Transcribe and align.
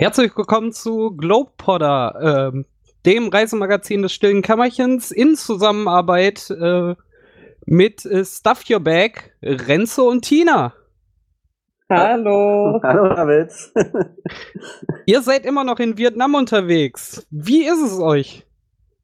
Herzlich 0.00 0.36
willkommen 0.36 0.70
zu 0.70 1.10
Globepodder, 1.16 2.52
ähm, 2.54 2.66
dem 3.04 3.30
Reisemagazin 3.30 4.02
des 4.02 4.12
stillen 4.12 4.42
Kämmerchens 4.42 5.10
in 5.10 5.34
Zusammenarbeit 5.34 6.50
äh, 6.50 6.94
mit 7.66 8.06
äh, 8.06 8.24
Stuff 8.24 8.62
Your 8.70 8.78
Bag, 8.78 9.32
Renzo 9.42 10.08
und 10.08 10.22
Tina. 10.22 10.72
Hallo. 11.90 12.78
Hallo 12.80 13.08
David. 13.08 13.52
Ihr 15.06 15.20
seid 15.20 15.44
immer 15.44 15.64
noch 15.64 15.80
in 15.80 15.98
Vietnam 15.98 16.36
unterwegs. 16.36 17.26
Wie 17.32 17.64
ist 17.64 17.82
es 17.82 17.98
euch? 17.98 18.46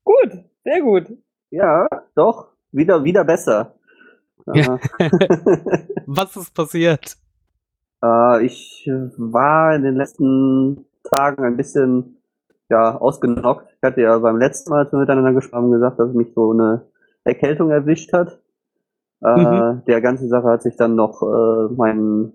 Gut, 0.05 0.45
sehr 0.63 0.81
gut. 0.81 1.07
Ja, 1.51 1.89
doch, 2.15 2.53
wieder, 2.71 3.03
wieder 3.03 3.25
besser. 3.25 3.75
Ja. 4.55 4.79
Was 6.07 6.37
ist 6.37 6.55
passiert? 6.55 7.17
Äh, 8.05 8.45
ich 8.45 8.91
war 9.17 9.75
in 9.75 9.83
den 9.83 9.97
letzten 9.97 10.85
Tagen 11.05 11.45
ein 11.45 11.57
bisschen 11.57 12.19
ja, 12.69 12.97
ausgenockt. 12.99 13.67
Ich 13.77 13.83
hatte 13.83 14.01
ja 14.03 14.19
beim 14.19 14.37
letzten 14.39 14.71
Mal, 14.71 14.85
als 14.85 14.93
wir 14.93 14.99
miteinander 14.99 15.33
gesprochen 15.33 15.71
gesagt, 15.71 15.99
dass 15.99 16.13
mich 16.13 16.33
so 16.35 16.53
eine 16.53 16.83
Erkältung 17.25 17.71
erwischt 17.71 18.13
hat. 18.13 18.41
Äh, 19.23 19.37
Mhm. 19.37 19.83
Der 19.87 20.01
ganze 20.03 20.29
Sache 20.29 20.49
hat 20.49 20.63
sich 20.63 20.77
dann 20.77 20.95
noch 20.97 21.23
äh, 21.23 21.73
mein 21.75 22.33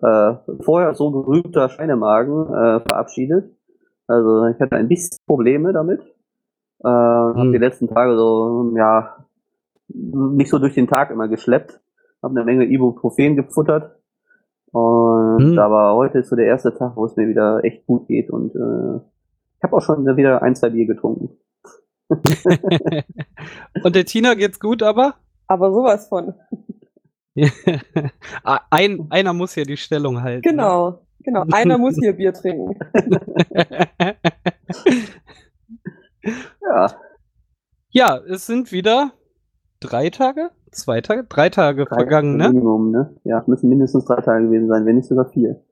äh, 0.00 0.34
vorher 0.60 0.94
so 0.94 1.10
gerühmter 1.10 1.68
Schweinemagen 1.68 2.46
äh, 2.46 2.80
verabschiedet. 2.80 3.50
Also 4.06 4.46
ich 4.46 4.60
hatte 4.60 4.76
ein 4.76 4.88
bisschen 4.88 5.18
Probleme 5.26 5.72
damit. 5.72 6.00
Äh, 6.84 6.88
Hab 6.88 7.36
Hm. 7.36 7.52
die 7.52 7.58
letzten 7.58 7.88
Tage 7.88 8.16
so, 8.16 8.72
ja, 8.76 9.26
mich 9.88 10.48
so 10.48 10.58
durch 10.60 10.74
den 10.74 10.86
Tag 10.86 11.10
immer 11.10 11.26
geschleppt. 11.28 11.80
Hab 12.22 12.30
eine 12.30 12.44
Menge 12.44 12.66
Ibuprofen 12.66 13.34
gefuttert. 13.36 13.97
Und 14.72 15.52
Hm. 15.52 15.58
aber 15.58 15.94
heute 15.94 16.18
ist 16.18 16.28
so 16.28 16.36
der 16.36 16.46
erste 16.46 16.74
Tag, 16.74 16.96
wo 16.96 17.04
es 17.06 17.16
mir 17.16 17.28
wieder 17.28 17.64
echt 17.64 17.86
gut 17.86 18.06
geht 18.08 18.30
und 18.30 18.54
äh, 18.54 19.00
ich 19.56 19.62
habe 19.62 19.76
auch 19.76 19.80
schon 19.82 20.04
wieder 20.16 20.42
ein, 20.42 20.54
zwei 20.54 20.70
Bier 20.70 20.86
getrunken. 20.86 21.30
und 23.82 23.96
der 23.96 24.04
Tina 24.04 24.34
geht's 24.34 24.60
gut, 24.60 24.82
aber? 24.82 25.14
Aber 25.46 25.72
sowas 25.72 26.08
von. 26.08 26.34
Ein, 28.70 29.06
einer 29.10 29.32
muss 29.32 29.54
ja 29.54 29.64
die 29.64 29.76
Stellung 29.76 30.22
halten. 30.22 30.44
ne? 30.44 30.52
Genau, 30.52 31.06
genau. 31.20 31.44
Einer 31.52 31.78
muss 31.78 31.96
hier 31.96 32.12
Bier 32.14 32.32
trinken. 32.32 32.78
Ja, 36.60 36.92
ja, 37.90 38.18
es 38.28 38.44
sind 38.46 38.70
wieder 38.70 39.12
drei 39.80 40.10
Tage? 40.10 40.50
Zwei 40.70 41.00
Tage? 41.00 41.24
Drei 41.24 41.48
Tage 41.50 41.84
drei 41.84 41.96
vergangen, 41.96 42.36
ne? 42.36 42.48
Minimum, 42.48 42.90
ne? 42.90 43.16
Ja, 43.24 43.40
es 43.40 43.46
müssen 43.46 43.68
mindestens 43.68 44.04
drei 44.04 44.20
Tage 44.20 44.44
gewesen 44.46 44.68
sein, 44.68 44.84
wenn 44.86 44.96
nicht 44.96 45.08
sogar 45.08 45.26
vier. 45.26 45.62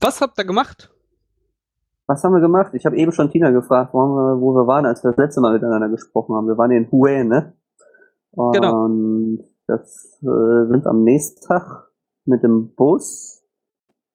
Was 0.00 0.20
habt 0.20 0.38
ihr 0.38 0.44
gemacht? 0.44 0.90
Was 2.06 2.24
haben 2.24 2.32
wir 2.32 2.40
gemacht? 2.40 2.72
Ich 2.74 2.86
habe 2.86 2.96
eben 2.96 3.12
schon 3.12 3.30
Tina 3.30 3.50
gefragt, 3.50 3.92
wo, 3.92 3.98
wir, 3.98 4.40
wo 4.40 4.54
wir 4.54 4.66
waren, 4.66 4.86
als 4.86 5.04
wir 5.04 5.10
das 5.10 5.18
letzte 5.18 5.40
Mal 5.40 5.52
miteinander 5.52 5.88
gesprochen 5.88 6.34
haben. 6.34 6.46
Wir 6.46 6.56
waren 6.56 6.70
in 6.70 6.90
Hue, 6.90 7.24
ne? 7.24 7.52
Und 8.30 8.52
Genau. 8.54 8.88
das 9.66 10.18
äh, 10.22 10.66
sind 10.70 10.86
am 10.86 11.02
nächsten 11.04 11.46
Tag 11.46 11.88
mit 12.24 12.42
dem 12.42 12.74
Bus 12.74 13.42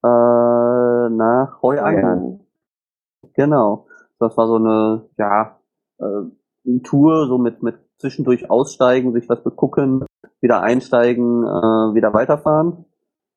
äh, 0.04 0.08
nach 0.08 1.62
Hoi 1.62 1.78
An. 1.80 2.40
Genau. 3.34 3.88
Das 4.20 4.38
war 4.38 4.48
so 4.48 4.56
eine, 4.56 5.10
ja, 5.18 5.60
äh, 6.00 6.22
Tour, 6.84 7.28
so 7.28 7.38
mit, 7.38 7.64
mit 7.64 7.76
zwischendurch 7.98 8.50
aussteigen, 8.50 9.14
sich 9.14 9.30
was 9.30 9.44
begucken, 9.44 10.06
wieder 10.42 10.62
einsteigen, 10.62 11.44
äh, 11.44 11.96
wieder 11.96 12.14
weiterfahren. 12.14 12.86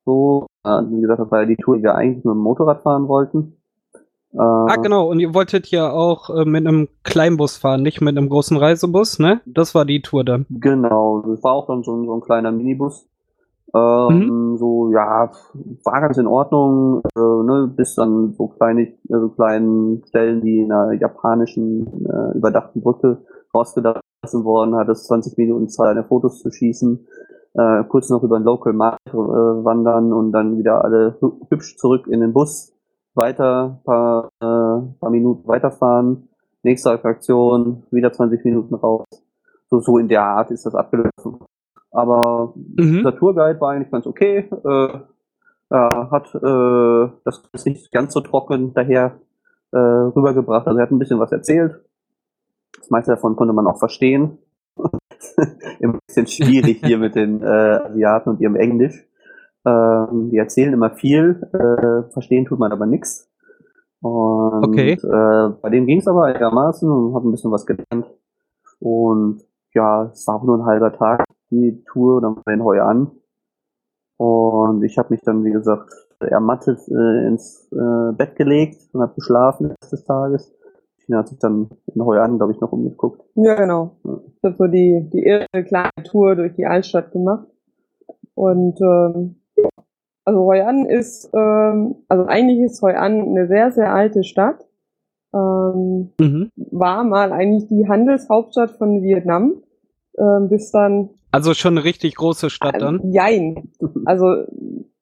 So, 0.04 0.46
äh, 0.64 0.82
wie 0.88 1.00
gesagt, 1.00 1.20
das 1.20 1.30
war 1.30 1.40
ja 1.40 1.46
die 1.46 1.56
Tour, 1.56 1.76
die 1.76 1.82
wir 1.82 1.94
eigentlich 1.94 2.24
mit 2.24 2.34
dem 2.34 2.38
Motorrad 2.38 2.82
fahren 2.82 3.08
wollten. 3.08 3.56
Äh, 4.32 4.38
Ah, 4.38 4.76
genau. 4.76 5.08
Und 5.08 5.20
ihr 5.20 5.34
wolltet 5.34 5.68
ja 5.68 5.90
auch 5.90 6.30
äh, 6.30 6.44
mit 6.44 6.66
einem 6.66 6.88
Kleinbus 7.04 7.56
fahren, 7.56 7.82
nicht 7.82 8.00
mit 8.00 8.16
einem 8.16 8.28
großen 8.28 8.56
Reisebus, 8.56 9.18
ne? 9.18 9.40
Das 9.46 9.74
war 9.74 9.84
die 9.84 10.02
Tour 10.02 10.24
dann. 10.24 10.46
Genau, 10.50 11.22
das 11.26 11.42
war 11.42 11.52
auch 11.52 11.66
dann 11.66 11.82
so, 11.82 12.04
so 12.04 12.14
ein 12.14 12.20
kleiner 12.20 12.52
Minibus. 12.52 13.06
Ähm, 13.74 14.56
So, 14.56 14.90
ja, 14.90 15.30
war 15.84 16.00
ganz 16.00 16.16
in 16.18 16.26
Ordnung, 16.26 17.02
äh, 17.16 17.20
ne, 17.20 17.70
bis 17.76 17.94
dann 17.94 18.32
so 18.34 18.48
kleine, 18.48 18.92
so 19.08 19.28
kleinen 19.30 20.02
Stellen, 20.06 20.40
die 20.40 20.60
in 20.60 20.72
einer 20.72 20.92
japanischen 20.92 21.86
äh, 22.06 22.36
überdachten 22.36 22.80
Brücke 22.80 23.18
rausgelassen 23.54 24.44
worden, 24.44 24.76
hat 24.76 24.88
es 24.88 25.04
20 25.06 25.36
Minuten 25.36 25.68
Zeit, 25.68 25.88
eine 25.88 26.04
Fotos 26.04 26.40
zu 26.40 26.50
schießen, 26.50 27.06
äh, 27.54 27.84
kurz 27.84 28.08
noch 28.08 28.22
über 28.22 28.38
den 28.38 28.44
Local 28.44 28.72
Market 28.72 29.12
äh, 29.12 29.16
wandern 29.16 30.12
und 30.12 30.32
dann 30.32 30.56
wieder 30.58 30.82
alle 30.84 31.16
hü- 31.20 31.38
hübsch 31.50 31.76
zurück 31.76 32.06
in 32.06 32.20
den 32.20 32.32
Bus, 32.32 32.72
weiter, 33.14 33.80
paar, 33.84 34.28
äh, 34.40 34.98
paar 35.00 35.10
Minuten 35.10 35.46
weiterfahren, 35.48 36.28
nächste 36.62 36.90
Attraktion, 36.92 37.82
wieder 37.90 38.12
20 38.12 38.44
Minuten 38.44 38.74
raus. 38.74 39.04
So, 39.68 39.80
so 39.80 39.98
in 39.98 40.08
der 40.08 40.22
Art 40.22 40.50
ist 40.50 40.64
das 40.64 40.74
abgelaufen. 40.74 41.40
Aber 41.96 42.52
Mhm. 42.54 43.02
der 43.02 43.16
Tourguide 43.16 43.60
war 43.60 43.72
eigentlich 43.72 43.90
ganz 43.90 44.06
okay. 44.06 44.48
Äh, 44.64 44.88
er 45.70 46.10
hat 46.10 46.34
äh, 46.34 47.08
das 47.24 47.42
ist 47.52 47.66
nicht 47.66 47.90
ganz 47.90 48.12
so 48.12 48.20
trocken 48.20 48.72
daher 48.74 49.18
äh, 49.72 49.78
rübergebracht. 49.78 50.66
Also 50.66 50.78
er 50.78 50.82
hat 50.84 50.92
ein 50.92 50.98
bisschen 50.98 51.18
was 51.18 51.32
erzählt. 51.32 51.80
Das 52.78 52.90
meiste 52.90 53.12
davon 53.12 53.34
konnte 53.34 53.52
man 53.54 53.66
auch 53.66 53.78
verstehen. 53.78 54.38
Immer 55.80 55.94
ein 55.94 55.98
bisschen 56.06 56.26
schwierig 56.26 56.80
hier 56.84 56.98
mit 56.98 57.14
den 57.14 57.42
äh, 57.42 57.46
Asiaten 57.46 58.30
und 58.30 58.40
ihrem 58.40 58.56
Englisch. 58.56 59.06
Ähm, 59.64 60.30
die 60.30 60.36
erzählen 60.36 60.72
immer 60.74 60.90
viel, 60.90 61.42
äh, 61.52 62.12
verstehen 62.12 62.44
tut 62.44 62.60
man 62.60 62.70
aber 62.70 62.86
nichts. 62.86 63.28
Und 64.00 64.64
Okay. 64.68 64.92
äh, 64.92 65.48
bei 65.60 65.70
dem 65.70 65.86
ging 65.86 65.98
es 65.98 66.06
aber 66.06 66.24
einigermaßen 66.26 66.88
und 66.88 67.14
habe 67.14 67.26
ein 67.28 67.32
bisschen 67.32 67.50
was 67.50 67.66
gelernt. 67.66 68.06
Und 68.78 69.42
ja, 69.74 70.04
es 70.12 70.24
war 70.28 70.36
auch 70.36 70.44
nur 70.44 70.58
ein 70.58 70.66
halber 70.66 70.92
Tag, 70.92 71.24
die 71.50 71.82
Tour, 71.84 72.20
dann 72.20 72.36
in 72.52 72.62
Hoi 72.64 72.80
an. 72.80 73.10
Und 74.18 74.82
ich 74.82 74.98
habe 74.98 75.10
mich 75.10 75.20
dann, 75.22 75.44
wie 75.44 75.52
gesagt, 75.52 75.90
ermattet 76.20 76.78
äh, 76.88 77.26
ins 77.26 77.70
äh, 77.72 78.12
Bett 78.12 78.36
gelegt 78.36 78.88
und 78.92 79.02
habe 79.02 79.14
geschlafen 79.14 79.74
des 79.92 80.04
Tages. 80.04 80.54
Tina 81.04 81.18
hat 81.18 81.28
sich 81.28 81.38
dann 81.38 81.68
in 81.94 82.04
Hoi 82.04 82.18
an, 82.18 82.38
glaube 82.38 82.52
ich, 82.52 82.60
noch 82.60 82.72
umgeguckt. 82.72 83.22
Ja, 83.34 83.54
genau. 83.54 83.96
Ich 84.02 84.44
habe 84.44 84.56
so 84.56 84.66
die, 84.66 85.08
die 85.12 85.24
irre 85.24 85.64
kleine 85.64 85.90
Tour 86.04 86.34
durch 86.34 86.54
die 86.54 86.66
Altstadt 86.66 87.12
gemacht. 87.12 87.46
Und 88.34 88.80
ähm, 88.80 89.36
ja. 89.56 89.68
also 90.24 90.40
Hoi 90.40 90.62
An 90.62 90.86
ist, 90.86 91.30
ähm, 91.34 91.96
also 92.08 92.24
eigentlich 92.26 92.60
ist 92.60 92.82
Hoi 92.82 92.94
An 92.94 93.20
eine 93.20 93.46
sehr, 93.46 93.70
sehr 93.72 93.92
alte 93.94 94.24
Stadt. 94.24 94.66
Ähm, 95.34 96.12
Mhm. 96.18 96.50
war 96.56 97.04
mal 97.04 97.32
eigentlich 97.32 97.66
die 97.68 97.88
Handelshauptstadt 97.88 98.70
von 98.70 99.02
Vietnam, 99.02 99.54
ähm, 100.18 100.48
bis 100.48 100.70
dann 100.70 101.10
Also 101.36 101.52
schon 101.52 101.74
eine 101.76 101.84
richtig 101.84 102.14
große 102.14 102.48
Stadt 102.48 102.80
dann. 102.80 103.00
Äh, 103.00 103.12
Jein. 103.12 103.70
Also 104.06 104.44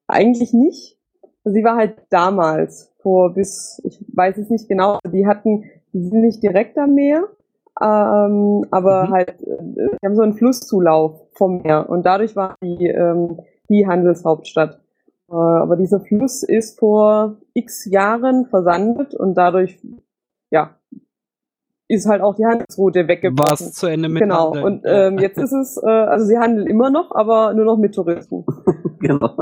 eigentlich 0.07 0.51
nicht. 0.53 0.97
Sie 1.45 1.63
war 1.63 1.77
halt 1.77 1.95
damals, 2.09 2.91
vor 3.01 3.33
bis, 3.33 3.81
ich 3.85 4.03
weiß 4.13 4.37
es 4.37 4.49
nicht 4.49 4.67
genau, 4.67 4.99
die 5.07 5.25
hatten, 5.27 5.63
die 5.93 6.01
sind 6.01 6.21
nicht 6.21 6.43
direkt 6.43 6.77
am 6.77 6.93
Meer, 6.95 7.23
ähm, 7.81 8.65
aber 8.71 9.05
Mhm. 9.05 9.11
halt, 9.11 9.41
äh, 9.41 9.57
die 10.01 10.05
haben 10.05 10.15
so 10.15 10.23
einen 10.23 10.33
Flusszulauf 10.33 11.21
vom 11.33 11.61
Meer 11.61 11.87
und 11.89 12.05
dadurch 12.05 12.35
war 12.35 12.55
die, 12.61 12.87
ähm, 12.87 13.39
die 13.69 13.87
Handelshauptstadt. 13.87 14.79
Äh, 15.29 15.35
aber 15.35 15.77
dieser 15.77 16.01
Fluss 16.01 16.43
ist 16.43 16.79
vor 16.79 17.37
x 17.53 17.85
Jahren 17.85 18.47
versandet 18.47 19.13
und 19.15 19.35
dadurch, 19.35 19.79
ja, 20.51 20.75
ist 21.87 22.07
halt 22.07 22.21
auch 22.21 22.35
die 22.35 22.45
Handelsroute 22.45 23.01
War 23.01 23.07
weggebrochen. 23.07 23.67
es 23.67 23.73
zu 23.73 23.87
Ende 23.87 24.09
mit 24.09 24.21
Genau, 24.21 24.55
Handeln. 24.55 24.63
und 24.65 24.81
ähm, 24.85 25.19
jetzt 25.19 25.37
ist 25.37 25.53
es, 25.53 25.77
äh, 25.81 25.87
also 25.87 26.25
sie 26.25 26.37
handeln 26.37 26.67
immer 26.67 26.89
noch, 26.89 27.11
aber 27.13 27.53
nur 27.53 27.65
noch 27.65 27.77
mit 27.77 27.93
Touristen. 27.95 28.45
genau. 28.99 29.29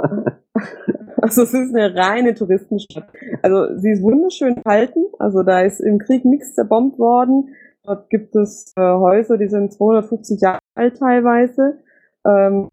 Also 1.22 1.44
es 1.44 1.54
ist 1.54 1.74
eine 1.74 1.96
reine 1.96 2.34
Touristenstadt. 2.34 3.08
Also 3.42 3.78
sie 3.78 3.92
ist 3.92 4.04
wunderschön 4.04 4.56
gehalten, 4.56 5.06
also 5.20 5.42
da 5.42 5.62
ist 5.62 5.80
im 5.80 5.98
Krieg 5.98 6.26
nichts 6.26 6.54
zerbombt 6.54 7.00
worden. 7.00 7.56
Dort 7.86 8.10
gibt 8.10 8.36
es 8.36 8.74
äh, 8.76 8.82
Häuser, 8.82 9.38
die 9.38 9.48
sind 9.48 9.72
250 9.72 10.42
Jahre 10.42 10.60
alt 10.76 10.98
teilweise. 10.98 11.80
Ähm, 12.28 12.68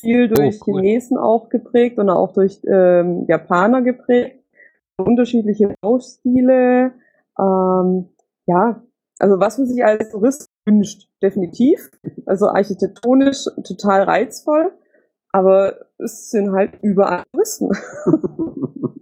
viel 0.00 0.28
durch 0.28 0.60
cool. 0.68 0.80
Chinesen 0.82 1.18
auch 1.18 1.48
geprägt 1.48 1.98
und 1.98 2.08
auch 2.08 2.32
durch 2.32 2.60
ähm, 2.68 3.24
Japaner 3.26 3.82
geprägt. 3.82 4.40
Unterschiedliche 4.98 5.74
Baustile. 5.80 6.92
Ähm, 7.40 8.08
ja, 8.46 8.82
also 9.18 9.40
was 9.40 9.58
man 9.58 9.66
sich 9.66 9.84
als 9.84 10.10
Tourist 10.10 10.50
wünscht, 10.64 11.08
definitiv. 11.22 11.90
Also 12.26 12.48
architektonisch 12.48 13.44
total 13.66 14.02
reizvoll, 14.02 14.72
aber 15.32 15.86
es 15.98 16.30
sind 16.30 16.52
halt 16.52 16.78
überall 16.82 17.22
Touristen. 17.32 17.70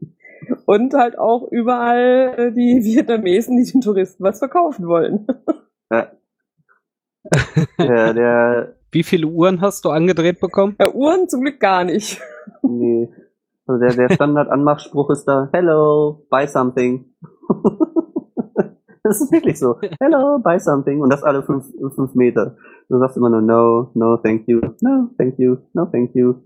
Und 0.66 0.94
halt 0.94 1.18
auch 1.18 1.50
überall 1.50 2.34
äh, 2.36 2.52
die 2.52 2.82
Vietnamesen, 2.82 3.56
die 3.56 3.70
den 3.70 3.80
Touristen 3.80 4.24
was 4.24 4.38
verkaufen 4.38 4.86
wollen. 4.86 5.26
ja. 5.90 6.12
der, 7.78 8.14
der, 8.14 8.76
Wie 8.90 9.02
viele 9.02 9.26
Uhren 9.26 9.60
hast 9.60 9.84
du 9.84 9.90
angedreht 9.90 10.40
bekommen? 10.40 10.76
Ja, 10.78 10.92
Uhren 10.92 11.28
zum 11.28 11.42
Glück 11.42 11.60
gar 11.60 11.84
nicht. 11.84 12.20
nee, 12.62 13.10
Also 13.66 13.80
der, 13.80 13.94
der 13.94 14.14
Standard-Anmachspruch 14.14 15.10
ist 15.10 15.24
da, 15.24 15.48
hello, 15.52 16.26
buy 16.30 16.46
something. 16.46 17.14
das 19.04 19.20
ist 19.20 19.30
wirklich 19.32 19.58
so, 19.58 19.78
hello, 20.00 20.38
buy 20.42 20.58
something. 20.58 21.02
Und 21.02 21.12
das 21.12 21.22
alle 21.22 21.42
fünf, 21.42 21.66
fünf 21.94 22.14
Meter. 22.14 22.56
Du 22.88 22.98
sagst 22.98 23.18
immer 23.18 23.28
nur, 23.28 23.42
no, 23.42 23.90
no, 23.94 24.16
thank 24.16 24.48
you, 24.48 24.60
no, 24.80 25.10
thank 25.18 25.38
you, 25.38 25.58
no, 25.74 25.84
thank 25.86 26.14
you. 26.14 26.36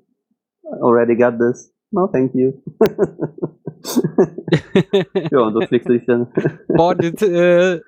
Already 0.81 1.15
got 1.17 1.39
this. 1.39 1.73
No, 1.91 2.07
thank 2.09 2.35
you. 2.35 2.53
ja, 5.31 5.41
und 5.41 5.55
so 5.55 5.61
fliegst 5.61 5.89
du 5.89 5.95
dich 5.95 6.05
dann. 6.05 6.27
Bought 6.69 7.03
it 7.03 7.23
uh, 7.23 7.79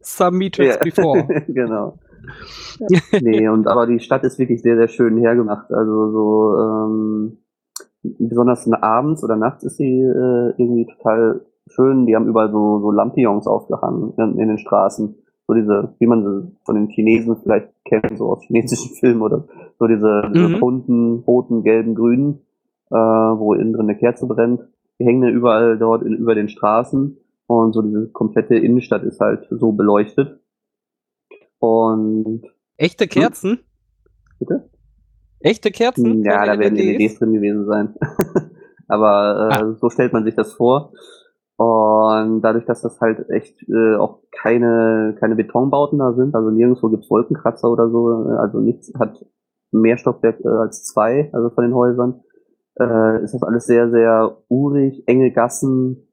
some 0.00 0.38
meters 0.38 0.76
Ja. 0.76 0.82
before. 0.82 1.24
genau. 1.48 1.98
nee, 3.20 3.46
und 3.46 3.68
aber 3.68 3.86
die 3.86 4.00
Stadt 4.00 4.24
ist 4.24 4.38
wirklich 4.38 4.62
sehr, 4.62 4.76
sehr 4.76 4.88
schön 4.88 5.18
hergemacht. 5.18 5.70
Also 5.70 6.10
so 6.10 6.56
ähm, 6.58 7.38
besonders 8.02 8.66
abends 8.72 9.22
oder 9.22 9.36
nachts 9.36 9.64
ist 9.64 9.76
sie 9.76 10.00
äh, 10.00 10.54
irgendwie 10.56 10.86
total 10.86 11.44
schön. 11.68 12.06
Die 12.06 12.14
haben 12.14 12.26
überall 12.28 12.50
so, 12.50 12.80
so 12.80 12.90
Lampions 12.90 13.46
aufgehangen 13.46 14.12
in, 14.16 14.38
in 14.38 14.48
den 14.48 14.58
Straßen. 14.58 15.16
So 15.46 15.54
diese, 15.54 15.94
wie 15.98 16.06
man 16.06 16.22
sie 16.24 16.56
von 16.64 16.74
den 16.74 16.88
Chinesen 16.88 17.36
vielleicht 17.36 17.68
kennt, 17.84 18.16
so 18.16 18.30
aus 18.32 18.42
chinesischen 18.44 18.94
Filmen 19.00 19.22
oder 19.22 19.44
so 19.78 19.86
diese, 19.86 20.22
diese 20.32 20.48
Mhm. 20.48 20.60
bunten, 20.60 21.18
roten, 21.26 21.62
gelben, 21.62 21.94
grünen, 21.94 22.40
äh, 22.90 22.94
wo 22.96 23.54
innen 23.54 23.72
drin 23.72 23.88
eine 23.88 23.98
Kerze 23.98 24.26
brennt. 24.26 24.60
Die 24.98 25.04
hängen 25.04 25.28
überall 25.28 25.76
dort 25.78 26.02
in, 26.02 26.14
über 26.14 26.34
den 26.34 26.48
Straßen 26.48 27.18
und 27.46 27.72
so 27.74 27.82
diese 27.82 28.08
komplette 28.08 28.54
Innenstadt 28.54 29.02
ist 29.02 29.20
halt 29.20 29.46
so 29.50 29.72
beleuchtet. 29.72 30.40
Und 31.58 32.42
Echte 32.76 33.06
Kerzen? 33.06 33.60
bitte? 34.38 34.70
Echte 35.40 35.70
Kerzen? 35.70 36.24
Ja, 36.24 36.38
Keine 36.38 36.52
da 36.52 36.58
werden 36.58 36.76
LEDs? 36.76 36.98
LEDs 36.98 37.18
drin 37.18 37.32
gewesen 37.34 37.66
sein. 37.66 37.94
Aber 38.88 39.50
äh, 39.50 39.78
so 39.78 39.90
stellt 39.90 40.12
man 40.12 40.24
sich 40.24 40.34
das 40.34 40.52
vor. 40.54 40.92
Und 41.56 42.40
dadurch, 42.42 42.64
dass 42.64 42.82
das 42.82 43.00
halt 43.00 43.30
echt 43.30 43.62
äh, 43.68 43.96
auch 43.96 44.22
keine, 44.32 45.16
keine 45.20 45.36
Betonbauten 45.36 46.00
da 46.00 46.12
sind, 46.12 46.34
also 46.34 46.50
nirgendwo 46.50 46.88
gibt's 46.88 47.08
Wolkenkratzer 47.10 47.70
oder 47.70 47.88
so, 47.90 48.28
äh, 48.28 48.36
also 48.38 48.58
nichts 48.58 48.92
hat 48.98 49.24
mehr 49.70 49.96
Stockwerk 49.96 50.40
äh, 50.44 50.48
als 50.48 50.84
zwei, 50.84 51.30
also 51.32 51.50
von 51.50 51.64
den 51.64 51.74
Häusern, 51.74 52.22
äh, 52.80 53.22
ist 53.22 53.34
das 53.34 53.42
alles 53.44 53.66
sehr, 53.66 53.88
sehr 53.90 54.38
urig, 54.48 55.04
enge 55.06 55.32
Gassen, 55.32 56.03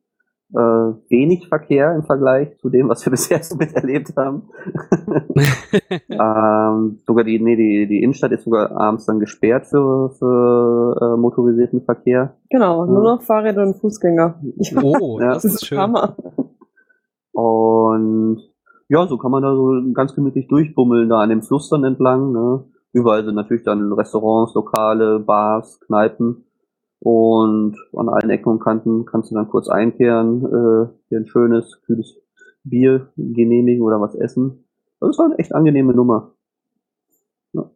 äh, 0.54 0.94
wenig 1.10 1.48
Verkehr 1.48 1.96
im 1.96 2.04
Vergleich 2.04 2.58
zu 2.60 2.70
dem, 2.70 2.90
was 2.90 3.06
wir 3.06 3.12
bisher 3.12 3.42
so 3.44 3.56
miterlebt 3.56 4.14
haben. 4.18 4.50
ähm, 6.10 7.00
sogar 7.06 7.24
die, 7.24 7.40
nee, 7.40 7.56
die, 7.56 7.88
die 7.88 8.04
Innenstadt 8.04 8.32
ist 8.32 8.44
sogar 8.44 8.72
abends 8.72 9.06
dann 9.06 9.20
gesperrt 9.20 9.68
für, 9.68 10.10
für 10.18 10.96
äh, 11.02 11.18
motorisierten 11.20 11.82
Verkehr. 11.84 12.36
Genau, 12.50 12.86
nur 12.86 13.04
Ja. 13.04 13.16
noch 13.16 13.22
Fahrräder 13.22 13.64
und 13.64 13.78
Fußgänger. 13.78 14.42
Oh, 14.84 15.20
Ja. 15.22 15.34
das 15.34 15.46
ist 15.46 15.66
schön. 15.66 15.78
Hammer. 15.78 16.16
Und 17.32 18.42
ja, 18.90 19.08
so 19.08 19.18
kann 19.18 19.32
man 19.32 19.42
da 19.44 19.56
so 19.56 19.72
ganz 19.94 20.14
gemütlich 20.16 20.48
durchbummeln, 20.48 21.08
da 21.10 21.20
an 21.20 21.30
dem 21.30 21.42
Fluss 21.44 21.70
dann 21.70 21.84
entlang. 21.86 22.32
Ne? 22.34 22.66
Überall 22.94 23.24
sind 23.24 23.36
natürlich 23.36 23.64
dann 23.64 23.94
Restaurants, 23.94 24.54
Lokale, 24.54 25.20
Bars, 25.20 25.80
Kneipen. 25.86 26.44
Und 27.04 27.78
an 27.98 28.10
allen 28.10 28.30
Ecken 28.30 28.50
und 28.50 28.60
Kanten 28.60 29.06
kannst 29.06 29.32
du 29.32 29.36
dann 29.36 29.50
kurz 29.50 29.68
einkehren, 29.68 30.46
äh, 30.46 31.10
dir 31.10 31.20
ein 31.20 31.26
schönes, 31.26 31.82
kühles 31.82 32.16
Bier 32.64 33.10
genehmigen 33.18 33.82
oder 33.82 34.00
was 34.00 34.14
essen. 34.14 34.66
Das 35.00 35.18
war 35.18 35.26
eine 35.26 35.40
echt 35.40 35.56
angenehme 35.56 35.94
Nummer. 35.96 36.36
Ja. 37.54 37.72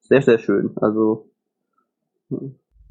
Sehr, 0.00 0.22
sehr 0.22 0.38
schön. 0.38 0.70
Also 0.76 1.28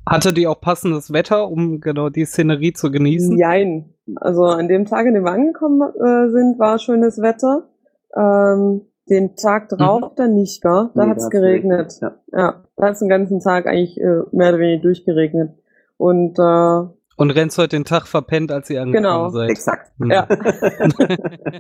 Hatte 0.06 0.34
die 0.34 0.46
auch 0.46 0.62
passendes 0.62 1.12
Wetter, 1.12 1.50
um 1.50 1.82
genau 1.82 2.10
die 2.10 2.26
Szenerie 2.26 2.74
zu 2.74 2.92
genießen? 2.92 3.36
Jein. 3.36 3.96
Also 4.18 4.44
an 4.44 4.68
dem 4.68 4.86
Tag, 4.86 5.08
an 5.08 5.16
dem 5.16 5.24
wir 5.24 5.32
angekommen 5.32 5.82
äh, 5.82 6.30
sind, 6.30 6.60
war 6.60 6.78
schönes 6.78 7.20
Wetter. 7.20 7.68
Ähm, 8.16 8.82
den 9.10 9.36
Tag 9.36 9.70
drauf 9.70 10.14
dann 10.16 10.34
nicht, 10.34 10.62
gell? 10.62 10.90
Da 10.96 11.06
Nee, 11.06 11.12
hat's 11.12 11.30
geregnet. 11.30 11.90
geregnet, 12.00 12.20
Ja, 12.34 12.64
da 12.76 12.86
hat's 12.88 13.00
den 13.00 13.10
ganzen 13.10 13.40
Tag 13.40 13.68
eigentlich 13.68 14.00
äh, 14.00 14.22
mehr 14.32 14.50
oder 14.50 14.60
weniger 14.60 14.82
durchgeregnet. 14.82 15.52
Und 15.98 16.38
äh, 16.40 16.88
Und 17.18 17.32
Renz 17.32 17.58
heute 17.58 17.78
den 17.78 17.86
Tag 17.86 18.08
verpennt, 18.08 18.52
als 18.52 18.70
ihr 18.70 18.82
angekommen 18.82 19.04
Genau. 19.04 19.30
seid. 19.30 19.50
exakt. 19.52 19.92
Hm. 20.00 20.12
ja, 20.12 20.28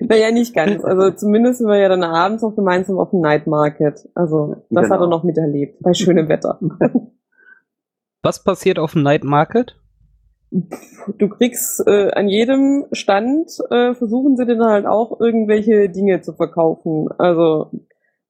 naja, 0.00 0.30
nicht 0.32 0.54
ganz. 0.54 0.84
Also 0.84 1.10
zumindest 1.12 1.58
sind 1.58 1.68
wir 1.68 1.76
ja 1.78 1.88
dann 1.88 2.02
abends 2.02 2.42
noch 2.42 2.54
gemeinsam 2.56 2.98
auf 2.98 3.10
dem 3.10 3.20
Night 3.20 3.46
Market. 3.46 4.08
Also 4.14 4.56
das 4.70 4.84
Genau. 4.84 4.94
hat 4.94 5.00
er 5.00 5.06
noch 5.08 5.24
miterlebt, 5.24 5.78
bei 5.80 5.94
schönem 5.94 6.28
Wetter. 6.28 6.58
Was 8.22 8.44
passiert 8.44 8.78
auf 8.78 8.92
dem 8.92 9.02
Night 9.02 9.24
Market? 9.24 9.76
Du 11.18 11.28
kriegst 11.30 11.86
äh, 11.86 12.10
an 12.12 12.28
jedem 12.28 12.84
Stand, 12.92 13.58
äh, 13.70 13.94
versuchen 13.94 14.36
sie 14.36 14.44
dann 14.44 14.62
halt 14.62 14.86
auch 14.86 15.18
irgendwelche 15.18 15.88
Dinge 15.88 16.20
zu 16.20 16.34
verkaufen. 16.34 17.08
Also 17.16 17.70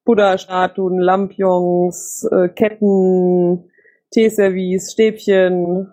Buddha-Statuen, 0.05 1.01
Lampions, 1.01 2.29
äh, 2.31 2.49
Ketten, 2.49 3.71
Teeservice, 4.13 4.93
Stäbchen, 4.93 5.89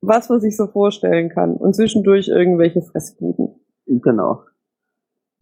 was 0.00 0.30
man 0.30 0.40
sich 0.40 0.56
so 0.56 0.66
vorstellen 0.66 1.28
kann. 1.28 1.54
Und 1.56 1.76
zwischendurch 1.76 2.28
irgendwelche 2.28 2.80
Fressbuden. 2.80 3.60
genau. 3.86 4.44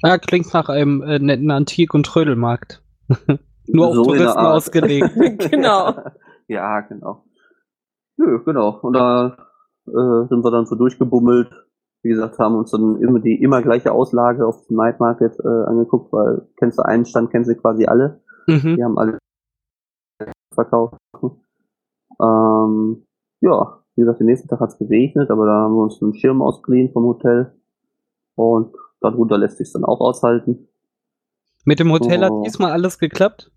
Ja, 0.03 0.19
klingt 0.19 0.53
nach 0.53 0.69
einem 0.69 1.03
äh, 1.03 1.19
netten 1.19 1.51
Antik- 1.51 1.95
und 1.95 2.07
Trödelmarkt. 2.07 2.83
Nur 3.67 3.89
auf 3.89 3.95
So 3.95 4.03
der 4.05 4.15
Touristen 4.15 4.39
ausgelegt. 4.39 5.11
genau. 5.51 5.95
ja, 6.49 6.81
genau. 6.81 7.25
Nö, 8.17 8.43
genau. 8.45 8.81
Und 8.81 8.95
da 8.95 9.48
äh, 9.89 10.29
sind 10.29 10.45
wir 10.45 10.51
dann 10.51 10.67
so 10.67 10.77
durchgebummelt. 10.77 11.51
Wie 12.03 12.11
gesagt, 12.11 12.39
haben 12.39 12.55
uns 12.55 12.71
dann 12.71 13.01
immer 13.01 13.19
die 13.19 13.43
immer 13.43 13.61
gleiche 13.61 13.93
Auslage 13.93 14.47
auf 14.47 14.67
dem 14.67 14.77
Night 14.77 15.01
Market 15.01 15.37
äh, 15.41 15.65
angeguckt, 15.67 16.13
weil 16.13 16.49
kennst 16.57 16.79
du 16.79 16.85
einen 16.85 17.05
Stand, 17.05 17.31
kennst 17.31 17.51
du 17.51 17.57
quasi 17.57 17.87
alle. 17.87 18.21
Mhm. 18.47 18.77
Die 18.77 18.85
haben 18.85 18.99
alle 18.99 19.19
verkauft. 20.55 20.97
Ähm, 22.21 23.07
ja, 23.41 23.79
wie 23.95 24.03
gesagt, 24.03 24.21
den 24.21 24.27
nächsten 24.27 24.49
Tag 24.49 24.61
hat 24.61 24.71
es 24.71 24.79
geregnet, 24.79 25.31
aber 25.31 25.47
da 25.47 25.53
haben 25.63 25.75
wir 25.75 25.83
uns 25.83 26.03
einen 26.03 26.15
Schirm 26.15 26.43
ausgeliehen 26.43 26.93
vom 26.93 27.05
Hotel. 27.05 27.53
Und 28.35 28.75
darunter 29.01 29.39
lässt 29.39 29.59
sich 29.59 29.73
dann 29.73 29.85
auch 29.85 30.01
aushalten. 30.01 30.69
Mit 31.65 31.81
dem 31.81 31.91
Hotel 31.91 32.21
Oh. 32.23 32.25
hat 32.25 32.47
diesmal 32.47 32.73
alles 32.73 32.99
geklappt. 32.99 33.51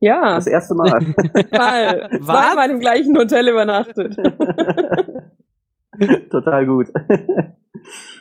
Ja, 0.00 0.34
Das 0.36 0.46
erste 0.46 0.74
Mal. 0.74 0.88
mal. 0.88 1.00
Was? 2.20 2.26
Zweimal 2.26 2.70
im 2.70 2.80
gleichen 2.80 3.16
Hotel 3.16 3.48
übernachtet. 3.48 4.16
Total 6.30 6.66
gut. 6.66 6.86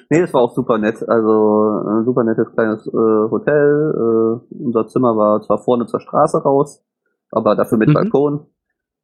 nee, 0.09 0.19
es 0.19 0.33
war 0.33 0.41
auch 0.41 0.53
super 0.53 0.77
nett. 0.77 1.07
Also 1.07 1.83
ein 1.87 2.03
super 2.05 2.23
nettes 2.23 2.51
kleines 2.53 2.85
äh, 2.87 2.91
Hotel. 2.91 3.93
Äh, 3.95 4.39
unser 4.63 4.87
Zimmer 4.87 5.15
war 5.15 5.41
zwar 5.41 5.59
vorne 5.59 5.85
zur 5.85 5.99
Straße 6.01 6.41
raus, 6.43 6.83
aber 7.31 7.55
dafür 7.55 7.77
mit 7.77 7.89
Mhm. 7.89 7.93
Balkon. 7.93 8.45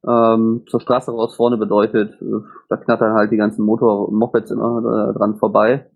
Ähm, 0.06 0.64
zur 0.68 0.80
Straße 0.80 1.10
raus 1.10 1.34
vorne 1.34 1.56
bedeutet, 1.56 2.20
äh, 2.20 2.26
da 2.68 2.76
knattern 2.76 3.14
halt 3.14 3.32
die 3.32 3.36
ganzen 3.38 3.64
Motor 3.64 4.12
Mopeds 4.12 4.50
immer 4.50 5.08
äh, 5.10 5.18
dran 5.18 5.36
vorbei. 5.36 5.86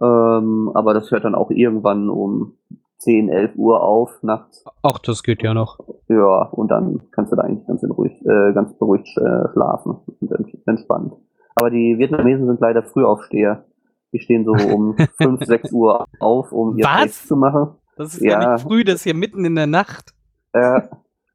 Ähm, 0.00 0.70
aber 0.74 0.94
das 0.94 1.10
hört 1.10 1.24
dann 1.24 1.34
auch 1.34 1.50
irgendwann 1.50 2.08
um 2.08 2.54
10, 2.98 3.28
11 3.28 3.52
Uhr 3.56 3.82
auf 3.82 4.22
nachts. 4.22 4.64
Ach, 4.82 4.98
das 4.98 5.22
geht 5.22 5.42
ja 5.42 5.52
noch. 5.54 5.78
Ja, 6.08 6.48
und 6.52 6.70
dann 6.70 7.02
kannst 7.12 7.32
du 7.32 7.36
da 7.36 7.42
eigentlich 7.42 7.66
ganz, 7.66 7.82
in 7.82 7.90
ruhig, 7.90 8.12
äh, 8.24 8.52
ganz 8.52 8.76
beruhigt 8.78 9.08
äh, 9.18 9.48
schlafen 9.52 9.98
und 10.20 10.32
ent- 10.32 10.56
entspannt. 10.66 11.12
Aber 11.54 11.70
die 11.70 11.96
Vietnamesen 11.98 12.46
sind 12.46 12.60
leider 12.60 12.82
Frühaufsteher. 12.82 13.64
Die 14.12 14.18
stehen 14.20 14.44
so 14.44 14.52
um 14.52 14.96
5, 15.20 15.44
6 15.44 15.72
Uhr 15.72 16.06
auf, 16.20 16.52
um 16.52 16.76
ihr 16.78 16.84
Was? 16.84 17.26
Zu 17.26 17.36
machen. 17.36 17.76
Das 17.96 18.14
ist 18.14 18.22
ja, 18.22 18.40
Ja. 18.42 18.52
nicht 18.54 18.62
früh, 18.62 18.84
das 18.84 18.96
ist 18.96 19.04
hier 19.04 19.14
mitten 19.14 19.44
in 19.44 19.54
der 19.56 19.66
Nacht. 19.66 20.12
Äh, 20.52 20.82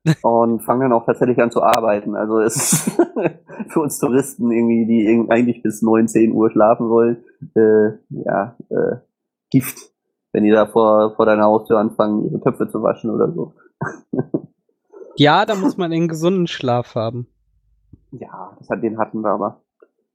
und 0.24 0.62
fangen 0.64 0.82
dann 0.82 0.94
auch 0.94 1.06
tatsächlich 1.06 1.40
an 1.42 1.52
zu 1.52 1.62
arbeiten. 1.62 2.16
Also 2.16 2.40
es 2.40 2.56
ist 2.56 2.92
für 3.70 3.80
uns 3.82 4.00
Touristen 4.00 4.50
irgendwie, 4.52 4.86
die 4.88 5.28
eigentlich 5.30 5.62
bis 5.62 5.82
9, 5.84 6.08
10 6.08 6.32
Uhr 6.34 6.50
schlafen 6.50 6.90
wollen, 6.90 7.24
äh, 7.56 7.98
ja, 8.10 8.56
äh, 8.70 8.98
Gift, 9.52 9.91
wenn 10.34 10.44
die 10.44 10.52
da 10.52 10.66
vor, 10.66 11.16
vor 11.16 11.26
deiner 11.26 11.46
Haustür 11.46 11.78
anfangen, 11.80 12.26
ihre 12.26 12.40
Töpfe 12.42 12.68
zu 12.70 12.82
waschen 12.82 13.10
oder 13.12 13.32
so. 13.32 13.54
Ja, 15.18 15.46
da 15.46 15.56
muss 15.56 15.78
man 15.78 15.92
einen 15.92 16.08
gesunden 16.08 16.48
Schlaf 16.48 16.96
haben. 16.96 17.28
Ja, 18.12 18.56
das 18.58 18.70
hat, 18.70 18.82
den 18.82 18.98
hatten 18.98 19.20
wir 19.22 19.30
aber. 19.32 19.62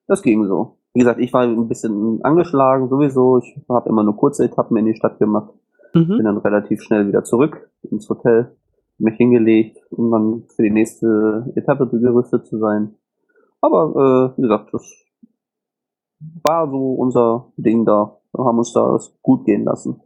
Das 0.06 0.22
ging 0.22 0.44
so. 0.46 0.78
Wie 0.94 1.00
gesagt, 1.00 1.20
ich 1.20 1.32
war 1.34 1.42
ein 1.42 1.68
bisschen 1.68 2.20
angeschlagen 2.24 2.88
sowieso. 2.88 3.38
Ich 3.38 3.60
habe 3.68 3.88
immer 3.90 4.02
nur 4.02 4.16
kurze 4.16 4.44
Etappen 4.44 4.76
in 4.78 4.86
die 4.86 4.94
Stadt 4.94 5.18
gemacht. 5.18 5.52
Bin 5.92 6.08
Mhm. 6.08 6.24
dann 6.24 6.38
relativ 6.38 6.82
schnell 6.82 7.06
wieder 7.06 7.24
zurück 7.24 7.70
ins 7.82 8.08
Hotel, 8.08 8.56
mich 8.98 9.16
hingelegt, 9.16 9.78
um 9.90 10.10
dann 10.10 10.44
für 10.54 10.62
die 10.62 10.70
nächste 10.70 11.52
Etappe 11.54 11.86
gerüstet 11.88 12.46
zu 12.46 12.58
sein. 12.58 12.94
Aber 13.60 14.32
äh, 14.34 14.38
wie 14.38 14.42
gesagt, 14.42 14.72
das 14.72 14.82
war 16.42 16.68
so 16.70 16.94
unser 16.94 17.52
Ding 17.58 17.84
da. 17.84 18.16
Wir 18.32 18.44
haben 18.44 18.58
uns 18.58 18.72
da 18.72 18.98
gut 19.22 19.44
gehen 19.44 19.64
lassen. 19.64 20.00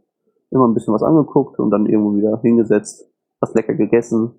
Immer 0.51 0.67
ein 0.67 0.73
bisschen 0.73 0.93
was 0.93 1.03
angeguckt 1.03 1.59
und 1.59 1.71
dann 1.71 1.85
irgendwo 1.85 2.15
wieder 2.15 2.39
hingesetzt, 2.41 3.09
was 3.39 3.53
lecker 3.53 3.73
gegessen. 3.73 4.33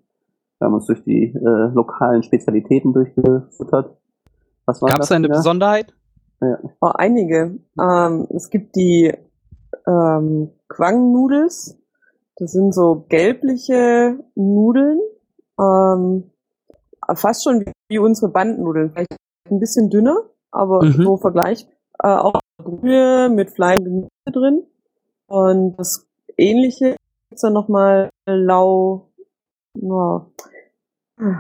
Wir 0.59 0.67
haben 0.67 0.75
uns 0.75 0.87
durch 0.87 1.03
die 1.05 1.35
äh, 1.35 1.75
lokalen 1.75 2.23
Spezialitäten 2.23 2.93
durchgefüttert. 2.93 3.97
Was 4.67 4.81
war 4.81 4.91
Gab 4.91 5.01
es 5.01 5.11
eine 5.11 5.25
wieder? 5.25 5.39
Besonderheit? 5.39 5.95
Ja. 6.41 6.59
Oh, 6.81 6.91
einige. 6.95 7.59
Ähm, 7.81 8.27
es 8.31 8.51
gibt 8.51 8.77
die 8.77 9.13
ähm, 9.87 10.51
Quang-Nudels. 10.69 11.79
Das 12.37 12.53
sind 12.53 12.75
so 12.75 13.05
gelbliche 13.09 14.19
Nudeln. 14.35 15.01
Ähm, 15.61 16.31
fast 17.15 17.45
schon 17.45 17.65
wie 17.89 17.99
unsere 17.99 18.31
Bandnudeln. 18.31 18.91
Vielleicht 18.91 19.17
ein 19.51 19.61
bisschen 19.61 19.91
dünner, 19.91 20.17
aber 20.51 20.85
mhm. 20.85 21.03
so 21.03 21.17
Vergleich. 21.17 21.67
Äh, 22.03 22.09
auch 22.09 22.41
Brühe 22.59 23.29
mit 23.29 23.51
Fleisch 23.51 23.79
und 23.79 23.85
Gemüse 23.85 24.11
drin. 24.27 24.63
Und 25.33 25.77
das 25.79 26.07
ähnliche 26.37 26.97
ist 27.31 27.43
dann 27.43 27.55
nochmal 27.55 28.11
lau. 28.27 29.09
Oh, 29.81 30.21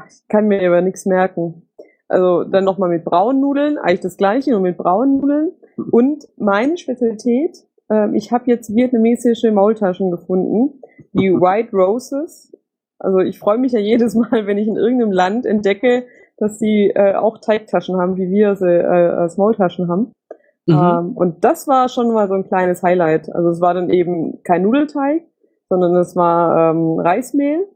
ich 0.08 0.26
kann 0.28 0.48
mir 0.48 0.66
aber 0.66 0.80
nichts 0.80 1.04
merken. 1.04 1.68
Also 2.08 2.44
dann 2.44 2.64
nochmal 2.64 2.88
mit 2.88 3.04
braunen 3.04 3.42
Nudeln, 3.42 3.76
eigentlich 3.76 4.00
das 4.00 4.16
gleiche, 4.16 4.52
nur 4.52 4.60
mit 4.60 4.78
braunen 4.78 5.18
Nudeln. 5.18 5.52
Und 5.90 6.26
meine 6.38 6.78
Spezialität, 6.78 7.66
äh, 7.90 8.16
ich 8.16 8.32
habe 8.32 8.44
jetzt 8.46 8.74
vietnamesische 8.74 9.52
Maultaschen 9.52 10.10
gefunden, 10.10 10.80
die 11.12 11.30
White 11.30 11.76
Roses. 11.76 12.50
Also 12.98 13.18
ich 13.18 13.38
freue 13.38 13.58
mich 13.58 13.72
ja 13.72 13.78
jedes 13.78 14.14
Mal, 14.14 14.46
wenn 14.46 14.56
ich 14.56 14.68
in 14.68 14.76
irgendeinem 14.76 15.12
Land 15.12 15.44
entdecke, 15.44 16.06
dass 16.38 16.58
sie 16.58 16.90
äh, 16.94 17.14
auch 17.14 17.36
Teigtaschen 17.36 17.98
haben, 17.98 18.16
wie 18.16 18.30
wir 18.30 18.56
sie 18.56 18.72
äh, 18.72 18.86
als 18.86 19.36
Maultaschen 19.36 19.88
haben. 19.88 20.12
Mhm. 20.66 20.74
Ähm, 20.74 21.16
und 21.16 21.44
das 21.44 21.66
war 21.66 21.88
schon 21.88 22.12
mal 22.12 22.28
so 22.28 22.34
ein 22.34 22.46
kleines 22.46 22.82
Highlight. 22.82 23.34
Also 23.34 23.50
es 23.50 23.60
war 23.60 23.74
dann 23.74 23.90
eben 23.90 24.42
kein 24.42 24.62
Nudelteig, 24.62 25.24
sondern 25.68 25.96
es 25.96 26.14
war 26.16 26.70
ähm, 26.70 26.98
Reismehl. 26.98 27.66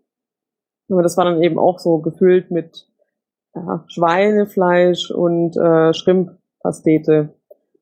Aber 0.89 1.03
das 1.03 1.17
war 1.17 1.25
dann 1.25 1.43
eben 1.43 1.59
auch 1.59 1.79
so 1.79 1.99
gefüllt 1.99 2.51
mit 2.51 2.89
ja, 3.55 3.85
Schweinefleisch 3.89 5.11
und 5.11 5.57
äh, 5.57 5.93
Schrimppastete 5.93 7.35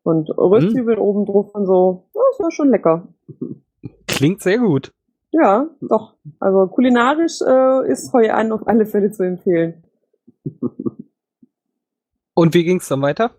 und 0.03 0.31
Röstzwiebeln 0.31 0.99
mhm. 0.99 1.05
oben 1.05 1.27
drauf 1.27 1.55
und 1.55 1.67
so. 1.67 2.05
Das 2.15 2.41
war 2.41 2.51
schon 2.51 2.71
lecker. 2.71 3.09
Klingt 4.07 4.41
sehr 4.41 4.59
gut. 4.59 4.93
Ja, 5.33 5.69
doch. 5.81 6.15
Also 6.39 6.69
kulinarisch 6.69 7.41
äh, 7.43 7.91
ist 7.91 8.13
Hoi 8.13 8.31
An 8.31 8.53
auf 8.53 8.67
alle 8.67 8.87
Fälle 8.87 9.11
zu 9.11 9.25
empfehlen. 9.25 9.83
Und 12.35 12.55
wie 12.55 12.65
ging 12.65 12.79
es 12.79 12.89
dann 12.89 13.03
weiter? 13.03 13.33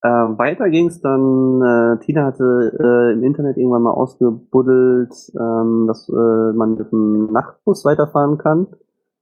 Äh, 0.00 0.08
weiter 0.08 0.70
ging 0.70 0.86
es 0.86 1.00
dann, 1.00 1.60
äh, 1.60 1.98
Tina 2.04 2.26
hatte 2.26 2.72
äh, 2.78 3.12
im 3.14 3.24
Internet 3.24 3.56
irgendwann 3.56 3.82
mal 3.82 3.92
ausgebuddelt, 3.92 5.12
ähm, 5.34 5.86
dass 5.88 6.08
äh, 6.08 6.52
man 6.52 6.76
mit 6.76 6.92
dem 6.92 7.32
Nachtbus 7.32 7.84
weiterfahren 7.84 8.38
kann. 8.38 8.68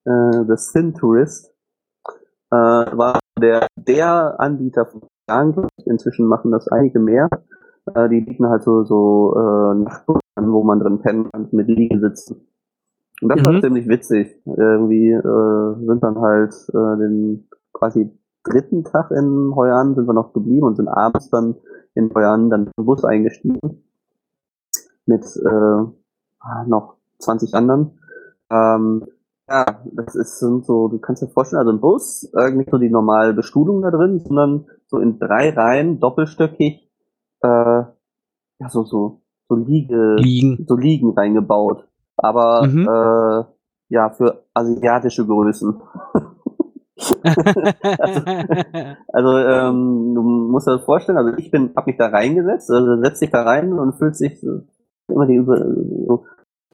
Äh, 0.05 0.45
The 0.47 0.57
Sin 0.57 0.95
Tourist 0.95 1.55
äh, 2.51 2.57
war 2.57 3.19
der, 3.41 3.67
der 3.77 4.39
Anbieter 4.39 4.85
von 4.87 5.03
Jahren, 5.29 5.67
inzwischen 5.87 6.27
machen 6.27 6.51
das 6.51 6.69
einige 6.69 6.99
mehr. 6.99 7.29
Äh, 7.95 8.09
die 8.11 8.21
bieten 8.21 8.47
halt 8.49 8.63
so, 8.63 8.85
so 8.85 9.35
äh, 9.35 9.75
Nachtbus 9.77 10.21
an, 10.35 10.53
wo 10.53 10.63
man 10.63 10.81
drin 10.81 11.01
pennen 11.01 11.31
kann, 11.33 11.49
mit 11.53 11.69
Liegesitzen. 11.69 12.49
Und 13.23 13.31
das 13.31 13.41
mhm. 13.41 13.47
war 13.47 13.61
ziemlich 13.63 13.89
witzig. 13.89 14.43
Irgendwie 14.45 15.11
äh, 15.11 15.87
sind 15.87 16.03
dann 16.03 16.21
halt 16.21 16.55
äh, 16.69 16.99
den 16.99 17.49
quasi 17.73 18.11
dritten 18.47 18.85
Tag 18.85 19.11
in 19.11 19.55
Heuan 19.55 19.95
sind 19.95 20.07
wir 20.07 20.15
noch 20.15 20.33
geblieben 20.33 20.67
und 20.67 20.77
sind 20.77 20.89
abends 20.89 21.31
dann 21.31 21.57
in 21.95 22.13
Heuan 22.15 22.51
dann 22.51 22.71
im 22.77 22.85
Bus 22.85 23.05
eingestiegen 23.05 23.83
mit 25.07 25.25
äh, 25.25 26.67
noch 26.67 26.97
20 27.19 27.55
anderen. 27.55 27.99
Ähm, 28.51 29.07
ja, 29.49 29.65
das 29.93 30.15
ist 30.15 30.41
so, 30.41 30.89
du 30.89 30.99
kannst 30.99 31.23
dir 31.23 31.29
vorstellen, 31.29 31.61
also 31.61 31.73
ein 31.73 31.81
Bus, 31.81 32.31
äh, 32.37 32.51
nicht 32.51 32.71
nur 32.73 32.81
die 32.81 32.91
normale 32.91 33.33
Bestuhlung 33.33 33.83
da 33.83 33.91
drin, 33.91 34.19
sondern 34.19 34.67
so 34.87 34.99
in 34.99 35.19
drei 35.19 35.51
Reihen, 35.51 36.01
doppelstöckig, 36.01 36.91
äh, 37.43 37.49
ja, 37.49 38.69
so, 38.69 38.85
so, 38.85 39.21
so 39.49 39.55
Liege, 39.55 40.17
Liegen. 40.17 40.65
so 40.69 40.77
Liegen 40.77 41.11
reingebaut. 41.11 41.87
Aber, 42.17 42.67
mhm. 42.67 42.89
äh, 42.89 43.45
ja, 43.89 44.11
für 44.11 44.45
asiatische 44.53 45.25
Größen. 45.27 45.81
also, 46.97 48.23
also 49.13 49.39
ähm, 49.39 50.15
du 50.15 50.23
musst 50.23 50.67
dir 50.67 50.77
das 50.77 50.85
vorstellen, 50.85 51.19
also 51.19 51.37
ich 51.37 51.51
bin, 51.51 51.73
hab 51.77 51.87
mich 51.87 51.97
da 51.97 52.07
reingesetzt, 52.07 52.71
also 52.71 53.03
setzt 53.03 53.21
dich 53.21 53.31
da 53.31 53.43
rein 53.43 53.73
und 53.75 53.97
fühlt 53.97 54.17
sich 54.17 54.43
immer 55.09 55.27
die, 55.27 55.45
so, 55.45 56.25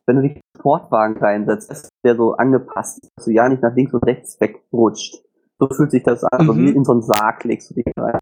wenn 0.06 0.16
du 0.16 0.22
dich 0.22 0.36
in 0.36 0.42
Sportwagen 0.58 1.16
reinsetzt, 1.18 1.88
der 2.04 2.16
so 2.16 2.34
angepasst 2.34 3.10
dass 3.16 3.24
du 3.24 3.32
ja 3.32 3.48
nicht 3.48 3.62
nach 3.62 3.74
links 3.74 3.92
und 3.94 4.04
rechts 4.04 4.40
wegrutscht. 4.40 5.22
So 5.58 5.68
fühlt 5.68 5.90
sich 5.90 6.02
das 6.02 6.24
an, 6.24 6.44
mhm. 6.44 6.46
so 6.46 6.56
wie 6.56 6.70
in 6.70 6.84
so 6.84 6.92
einen 6.92 7.02
Sarg 7.02 7.44
legst 7.44 7.70
du 7.70 7.74
dich 7.74 7.86
rein. 7.96 8.18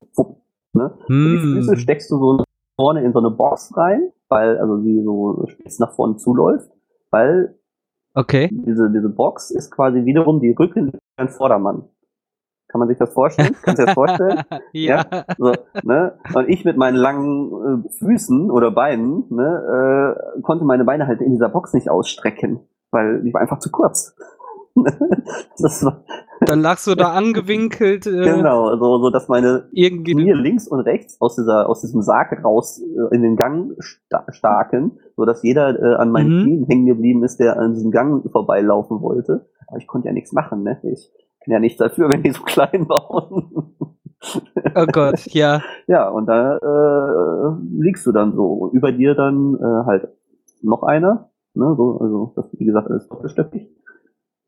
Ne? 0.72 0.94
Mhm. 1.08 1.32
die 1.32 1.38
Füße 1.38 1.76
steckst 1.78 2.10
du 2.10 2.18
so 2.18 2.44
vorne 2.76 3.02
in 3.02 3.12
so 3.12 3.18
eine 3.18 3.30
Box 3.30 3.76
rein, 3.76 4.12
weil, 4.28 4.58
also 4.58 4.76
die 4.78 5.02
so 5.02 5.44
spitz 5.48 5.78
nach 5.78 5.92
vorne 5.94 6.16
zuläuft, 6.16 6.70
weil 7.10 7.58
Okay. 8.14 8.48
Diese, 8.52 8.90
diese 8.90 9.08
Box 9.08 9.50
ist 9.50 9.70
quasi 9.70 10.04
wiederum 10.04 10.40
die 10.40 10.50
Rücken 10.50 10.92
ein 11.16 11.28
Vordermann. 11.28 11.84
Kann 12.68 12.78
man 12.78 12.88
sich 12.88 12.98
das 12.98 13.12
vorstellen? 13.12 13.56
Kannst 13.62 13.80
du 13.80 13.82
dir 13.82 13.86
das 13.86 13.94
vorstellen? 13.94 14.42
ja. 14.72 15.04
ja? 15.10 15.24
So, 15.38 15.52
ne? 15.82 16.18
Und 16.34 16.48
ich 16.48 16.64
mit 16.64 16.76
meinen 16.76 16.96
langen 16.96 17.84
äh, 17.84 17.88
Füßen 17.98 18.50
oder 18.50 18.70
Beinen 18.70 19.24
ne, 19.30 20.16
äh, 20.36 20.40
konnte 20.42 20.64
meine 20.64 20.84
Beine 20.84 21.08
halt 21.08 21.20
in 21.20 21.32
dieser 21.32 21.48
Box 21.48 21.72
nicht 21.74 21.90
ausstrecken, 21.90 22.60
weil 22.92 23.22
die 23.22 23.34
war 23.34 23.40
einfach 23.40 23.58
zu 23.58 23.70
kurz. 23.70 24.14
war, 25.84 26.04
Dann 26.40 26.60
lagst 26.60 26.86
du 26.86 26.94
da 26.94 27.12
angewinkelt. 27.12 28.06
Äh, 28.06 28.36
genau, 28.36 28.76
so, 28.76 28.98
so 28.98 29.10
dass 29.10 29.28
meine 29.28 29.68
irgendwie 29.72 30.12
Knie 30.12 30.32
links 30.32 30.68
und 30.68 30.80
rechts 30.80 31.20
aus 31.20 31.36
dieser 31.36 31.68
aus 31.68 31.80
diesem 31.80 32.02
Sarg 32.02 32.44
raus 32.44 32.80
äh, 32.80 33.14
in 33.14 33.22
den 33.22 33.36
Gang 33.36 33.74
sta 33.78 34.24
staken, 34.30 34.98
so 35.16 35.24
dass 35.24 35.42
jeder 35.42 35.78
äh, 35.78 35.94
an 35.96 36.10
meinen 36.10 36.38
mhm. 36.38 36.44
Knien 36.44 36.66
hängen 36.66 36.86
geblieben 36.86 37.24
ist, 37.24 37.38
der 37.38 37.58
an 37.58 37.74
diesem 37.74 37.90
Gang 37.90 38.28
vorbeilaufen 38.30 39.00
wollte. 39.00 39.46
Aber 39.66 39.78
ich 39.78 39.86
konnte 39.86 40.08
ja 40.08 40.14
nichts 40.14 40.32
machen, 40.32 40.62
ne? 40.62 40.78
Ich 40.82 41.10
kann 41.44 41.52
ja 41.52 41.60
nichts 41.60 41.78
dafür, 41.78 42.08
wenn 42.10 42.22
die 42.22 42.32
so 42.32 42.42
klein 42.42 42.86
bauen. 42.86 43.74
oh 44.74 44.86
Gott, 44.92 45.26
ja. 45.26 45.62
Ja, 45.86 46.08
und 46.08 46.26
da 46.26 46.56
äh, 46.56 47.56
liegst 47.78 48.06
du 48.06 48.12
dann 48.12 48.34
so. 48.34 48.70
Über 48.72 48.92
dir 48.92 49.14
dann 49.14 49.54
äh, 49.54 49.86
halt 49.86 50.08
noch 50.62 50.82
einer, 50.82 51.30
ne? 51.54 51.74
So, 51.76 51.98
also 52.00 52.32
das 52.36 52.46
wie 52.58 52.64
gesagt 52.64 52.90
alles 52.90 53.08
doppelstöckig. 53.08 53.68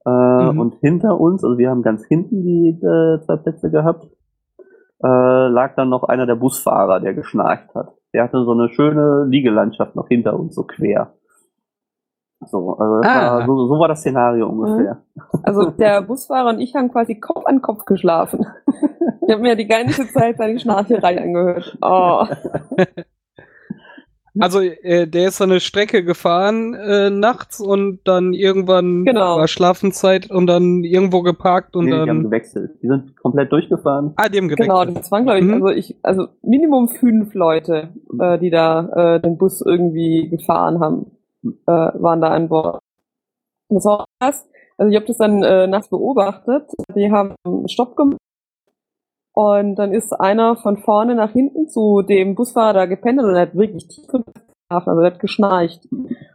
Äh, 0.04 0.52
mhm. 0.52 0.58
Und 0.58 0.74
hinter 0.80 1.20
uns, 1.20 1.44
also 1.44 1.58
wir 1.58 1.70
haben 1.70 1.82
ganz 1.82 2.04
hinten 2.04 2.42
die 2.42 2.70
äh, 2.70 3.20
zwei 3.24 3.36
Plätze 3.36 3.70
gehabt, 3.70 4.06
äh, 5.02 5.48
lag 5.48 5.74
dann 5.76 5.88
noch 5.88 6.04
einer 6.04 6.26
der 6.26 6.36
Busfahrer, 6.36 7.00
der 7.00 7.14
geschnarcht 7.14 7.74
hat. 7.74 7.92
Der 8.12 8.24
hatte 8.24 8.44
so 8.44 8.52
eine 8.52 8.68
schöne 8.68 9.24
Liegelandschaft 9.28 9.96
noch 9.96 10.08
hinter 10.08 10.38
uns, 10.38 10.54
so 10.54 10.64
quer. 10.64 11.14
So, 12.46 12.76
also 12.76 13.00
ah. 13.08 13.38
war, 13.38 13.46
so, 13.46 13.66
so, 13.68 13.78
war 13.78 13.88
das 13.88 14.00
Szenario 14.00 14.48
ungefähr. 14.48 15.02
Mhm. 15.14 15.22
Also 15.44 15.70
der 15.78 16.02
Busfahrer 16.02 16.50
und 16.50 16.60
ich 16.60 16.74
haben 16.74 16.90
quasi 16.90 17.20
Kopf 17.20 17.46
an 17.46 17.62
Kopf 17.62 17.84
geschlafen. 17.84 18.46
Ich 19.24 19.32
habe 19.32 19.42
mir 19.42 19.54
die 19.54 19.68
ganze 19.68 20.08
Zeit 20.08 20.36
seine 20.36 20.58
Schnarcherei 20.58 21.22
angehört. 21.22 21.78
Oh. 21.80 22.26
Also 24.38 24.60
äh, 24.60 25.06
der 25.06 25.28
ist 25.28 25.36
so 25.36 25.44
eine 25.44 25.60
Strecke 25.60 26.04
gefahren 26.04 26.74
äh, 26.74 27.10
nachts 27.10 27.60
und 27.60 28.00
dann 28.04 28.32
irgendwann 28.32 29.04
genau. 29.04 29.36
war 29.36 29.48
Schlafenszeit 29.48 30.30
und 30.30 30.46
dann 30.46 30.84
irgendwo 30.84 31.22
geparkt 31.22 31.76
und 31.76 31.84
nee, 31.84 31.90
dann. 31.90 32.04
Die 32.04 32.10
haben 32.10 32.22
gewechselt. 32.24 32.70
Die 32.82 32.86
sind 32.86 33.16
komplett 33.16 33.52
durchgefahren. 33.52 34.14
Ah, 34.16 34.28
die 34.28 34.38
haben 34.38 34.48
gewechselt. 34.48 34.68
Genau, 34.70 34.84
das 34.86 35.10
waren 35.10 35.24
glaube 35.24 35.38
ich, 35.38 35.44
mhm. 35.44 35.54
also 35.54 35.68
ich, 35.68 35.96
also 36.02 36.28
Minimum 36.42 36.88
fünf 36.88 37.34
Leute, 37.34 37.90
äh, 38.18 38.38
die 38.38 38.50
da 38.50 39.16
äh, 39.16 39.20
den 39.20 39.36
Bus 39.36 39.60
irgendwie 39.60 40.30
gefahren 40.30 40.80
haben, 40.80 41.10
äh, 41.44 41.50
waren 41.66 42.20
da 42.22 42.28
an 42.28 42.48
Bord. 42.48 42.80
Das 43.68 43.84
war 43.84 44.06
krass. 44.18 44.48
Also 44.78 44.90
ich 44.90 44.96
habe 44.96 45.06
das 45.06 45.18
dann 45.18 45.42
äh, 45.42 45.66
nachts 45.66 45.88
beobachtet. 45.88 46.70
Die 46.94 47.10
haben 47.10 47.34
Stopp 47.66 47.96
gemacht 47.96 48.21
und 49.32 49.76
dann 49.76 49.92
ist 49.92 50.12
einer 50.12 50.56
von 50.56 50.76
vorne 50.78 51.14
nach 51.14 51.32
hinten 51.32 51.68
zu 51.68 52.02
dem 52.02 52.34
Busfahrer 52.34 52.72
da 52.72 52.86
gependelt 52.86 53.28
und 53.28 53.34
er 53.34 53.42
hat 53.42 53.54
wirklich 53.54 53.88
tief 53.88 54.06
geschlafen, 54.06 54.90
also 54.90 55.00
er 55.00 55.06
hat 55.06 55.20
geschnarcht. 55.20 55.88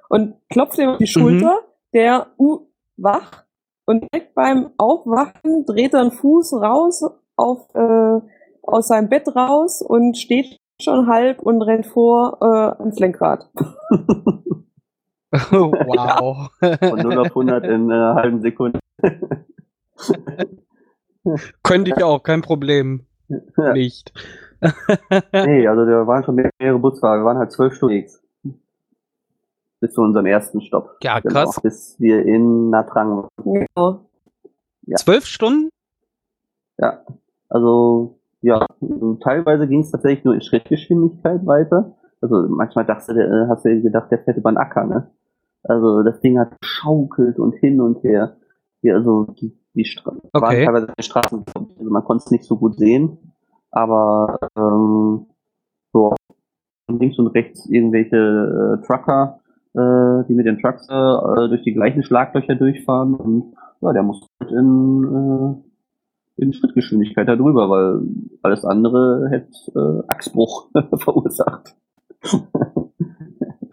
Und 0.09 0.35
klopft 0.49 0.79
ihm 0.79 0.89
auf 0.89 0.97
die 0.97 1.03
mhm. 1.03 1.07
Schulter, 1.07 1.51
mhm. 1.51 1.65
der 1.93 2.27
uh, 2.39 2.59
wach 2.97 3.43
und 3.85 4.03
direkt 4.11 4.35
beim 4.35 4.71
Aufwachen 4.77 5.65
dreht 5.65 5.93
er 5.93 6.01
einen 6.01 6.11
Fuß 6.11 6.53
raus 6.53 7.03
auf, 7.35 7.73
äh, 7.73 8.19
aus 8.63 8.87
seinem 8.89 9.09
Bett 9.09 9.27
raus 9.33 9.81
und 9.81 10.17
steht 10.17 10.59
schon 10.81 11.07
halb 11.07 11.41
und 11.41 11.61
rennt 11.61 11.85
vor 11.85 12.37
äh, 12.41 12.81
ans 12.81 12.99
Lenkrad. 12.99 13.49
wow. 15.31 16.49
Von 16.59 16.99
0 16.99 17.17
auf 17.17 17.27
100 17.27 17.63
in 17.65 17.91
einer 17.91 18.15
halben 18.15 18.41
Sekunde. 18.41 18.79
Könnte 21.63 21.91
ich 21.95 22.03
auch, 22.03 22.23
kein 22.23 22.41
Problem. 22.41 23.05
Ja. 23.29 23.73
Nicht. 23.73 24.13
nee, 25.33 25.67
also 25.67 25.85
da 25.85 26.07
waren 26.07 26.23
schon 26.23 26.35
mehrere 26.59 26.79
Busfahrer, 26.79 27.19
wir 27.19 27.25
waren 27.25 27.37
halt 27.37 27.51
zwölf 27.51 27.73
Stunden. 27.75 28.05
bis 29.79 29.93
zu 29.93 30.01
unserem 30.01 30.25
ersten 30.25 30.61
Stopp. 30.61 30.97
Ja, 31.03 31.19
Genau, 31.19 31.33
krass. 31.33 31.59
bis 31.61 31.95
wir 31.99 32.25
in 32.25 32.69
Natrang 32.69 33.27
waren. 33.37 33.99
Ja. 34.85 34.95
Zwölf 34.95 35.25
Stunden? 35.25 35.69
Ja, 36.79 37.01
also 37.49 38.19
ja, 38.41 38.65
teilweise 39.21 39.67
ging 39.67 39.81
es 39.81 39.91
tatsächlich 39.91 40.23
nur 40.23 40.33
in 40.35 40.41
Schrittgeschwindigkeit 40.41 41.45
weiter. 41.45 41.95
Also 42.21 42.47
manchmal 42.49 42.85
dachte, 42.85 43.13
der, 43.13 43.27
äh, 43.27 43.47
hast 43.49 43.65
du 43.65 43.81
gedacht, 43.81 44.09
der 44.11 44.19
fährt 44.19 44.37
über 44.37 44.51
den 44.51 44.57
Acker, 44.57 44.85
ne? 44.85 45.11
Also 45.63 46.01
das 46.03 46.19
Ding 46.21 46.39
hat 46.39 46.59
geschaukelt 46.61 47.37
und 47.39 47.55
hin 47.55 47.81
und 47.81 48.01
her. 48.03 48.37
Hier, 48.81 48.95
also 48.95 49.25
die, 49.39 49.57
die 49.77 49.85
Stra 49.85 50.11
Okay. 50.11 50.41
waren 50.41 50.65
teilweise 50.65 50.87
Straßen, 50.99 51.45
also 51.55 51.89
man 51.91 52.03
konnte 52.03 52.23
es 52.25 52.31
nicht 52.31 52.43
so 52.43 52.57
gut 52.57 52.75
sehen, 52.77 53.17
aber 53.71 54.37
ähm, 54.57 55.27
so 55.93 56.13
links 56.89 57.17
und 57.19 57.27
rechts 57.27 57.69
irgendwelche 57.69 58.15
äh, 58.17 58.85
Trucker, 58.85 59.39
äh, 59.73 60.25
die 60.27 60.33
mit 60.33 60.45
den 60.45 60.59
Trucks 60.59 60.87
äh, 60.89 61.47
durch 61.49 61.63
die 61.63 61.73
gleichen 61.73 62.03
Schlaglöcher 62.03 62.55
durchfahren 62.55 63.15
und 63.15 63.53
ja, 63.81 63.93
der 63.93 64.03
muss 64.03 64.25
halt 64.39 64.51
in, 64.51 65.63
äh, 66.37 66.41
in 66.43 66.53
Schrittgeschwindigkeit 66.53 67.27
da 67.27 67.35
drüber, 67.35 67.69
weil 67.69 68.01
alles 68.41 68.65
andere 68.65 69.29
hätte 69.29 69.51
äh, 69.75 70.11
Achsbruch 70.11 70.69
verursacht. 70.97 71.75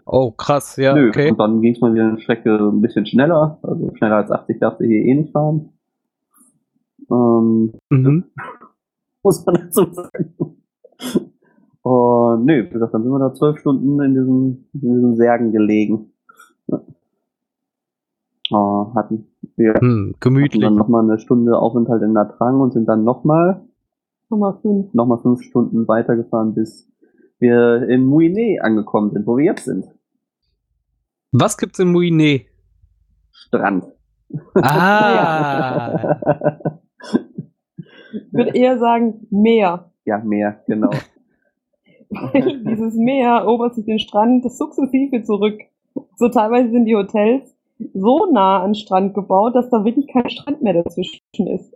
Oh, 0.07 0.31
krass, 0.31 0.77
ja, 0.77 0.93
Nö, 0.93 1.09
okay. 1.09 1.31
und 1.31 1.39
dann 1.39 1.61
ging 1.61 1.73
es 1.73 1.81
mal 1.81 1.93
wieder 1.93 2.07
eine 2.07 2.19
Strecke 2.21 2.55
ein 2.55 2.79
bisschen 2.79 3.05
schneller, 3.05 3.57
also 3.63 3.91
schneller 3.95 4.17
als 4.17 4.31
80 4.31 4.59
darfst 4.59 4.79
du 4.79 4.85
hier 4.85 5.03
eh 5.03 5.13
nicht 5.13 5.33
fahren. 5.33 5.71
Ähm, 7.11 7.73
Mhm. 7.89 8.25
muss 9.23 9.45
man 9.45 9.55
dazu 9.55 9.85
sagen. 9.91 10.35
Und 11.81 12.45
nö, 12.45 12.65
wie 12.65 12.69
gesagt, 12.69 12.93
dann 12.93 13.03
sind 13.03 13.11
wir 13.11 13.19
da 13.19 13.33
zwölf 13.33 13.59
Stunden 13.59 13.99
in 14.01 14.13
diesen, 14.15 14.69
in 14.73 14.79
diesen 14.81 15.15
Särgen 15.17 15.51
gelegen. 15.51 16.11
Ja. 16.67 16.81
Äh, 18.51 18.95
hatten 18.95 19.27
wir 19.55 19.73
Hm, 19.75 20.13
hatten 20.13 20.19
gemütlich. 20.19 20.61
dann 20.63 20.75
nochmal 20.75 21.03
eine 21.03 21.19
Stunde 21.19 21.57
Aufenthalt 21.57 22.01
in 22.03 22.13
Natrang 22.13 22.59
und 22.61 22.73
sind 22.73 22.87
dann 22.87 23.03
nochmal 23.03 23.61
Nummer 24.29 24.59
fünf. 24.61 24.93
noch 24.93 25.05
mal 25.05 25.17
fünf 25.19 25.41
Stunden 25.43 25.87
weitergefahren, 25.87 26.53
bis 26.55 26.91
wir 27.39 27.87
in 27.89 28.05
Mouinet 28.05 28.61
angekommen 28.61 29.11
sind, 29.11 29.27
wo 29.27 29.37
wir 29.37 29.45
jetzt 29.45 29.65
sind. 29.65 29.85
Was 31.31 31.57
gibt's 31.57 31.79
in 31.79 31.91
Mouinet? 31.91 32.45
Strand. 33.31 33.85
Ah, 34.55 36.79
Ich 38.15 38.33
würde 38.33 38.55
eher 38.55 38.77
sagen 38.79 39.27
Meer. 39.29 39.91
ja, 40.05 40.19
Meer, 40.19 40.63
genau. 40.67 40.91
Weil 42.09 42.63
dieses 42.65 42.95
Meer 42.95 43.29
erobert 43.31 43.75
sich 43.75 43.85
den 43.85 43.99
Strand 43.99 44.49
sukzessive 44.51 45.23
zurück. 45.23 45.59
So 46.17 46.29
teilweise 46.29 46.71
sind 46.71 46.85
die 46.85 46.95
Hotels 46.95 47.55
so 47.93 48.31
nah 48.31 48.61
an 48.61 48.69
den 48.69 48.75
Strand 48.75 49.13
gebaut, 49.13 49.55
dass 49.55 49.69
da 49.69 49.83
wirklich 49.83 50.07
kein 50.07 50.29
Strand 50.29 50.61
mehr 50.61 50.73
dazwischen 50.73 51.21
ist. 51.47 51.75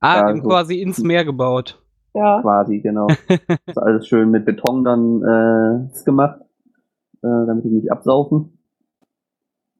ah 0.00 0.20
Ja, 0.20 0.30
eben 0.30 0.42
so. 0.42 0.48
quasi 0.48 0.80
ins 0.80 1.02
Meer 1.02 1.24
gebaut. 1.24 1.82
Ja, 2.14 2.40
Quasi, 2.40 2.80
genau. 2.80 3.06
ist 3.66 3.78
alles 3.78 4.08
schön 4.08 4.30
mit 4.30 4.44
Beton 4.44 4.82
dann 4.82 5.22
äh, 5.22 6.04
gemacht, 6.04 6.40
äh, 7.22 7.46
damit 7.46 7.64
die 7.64 7.70
nicht 7.70 7.92
absaufen. 7.92 8.58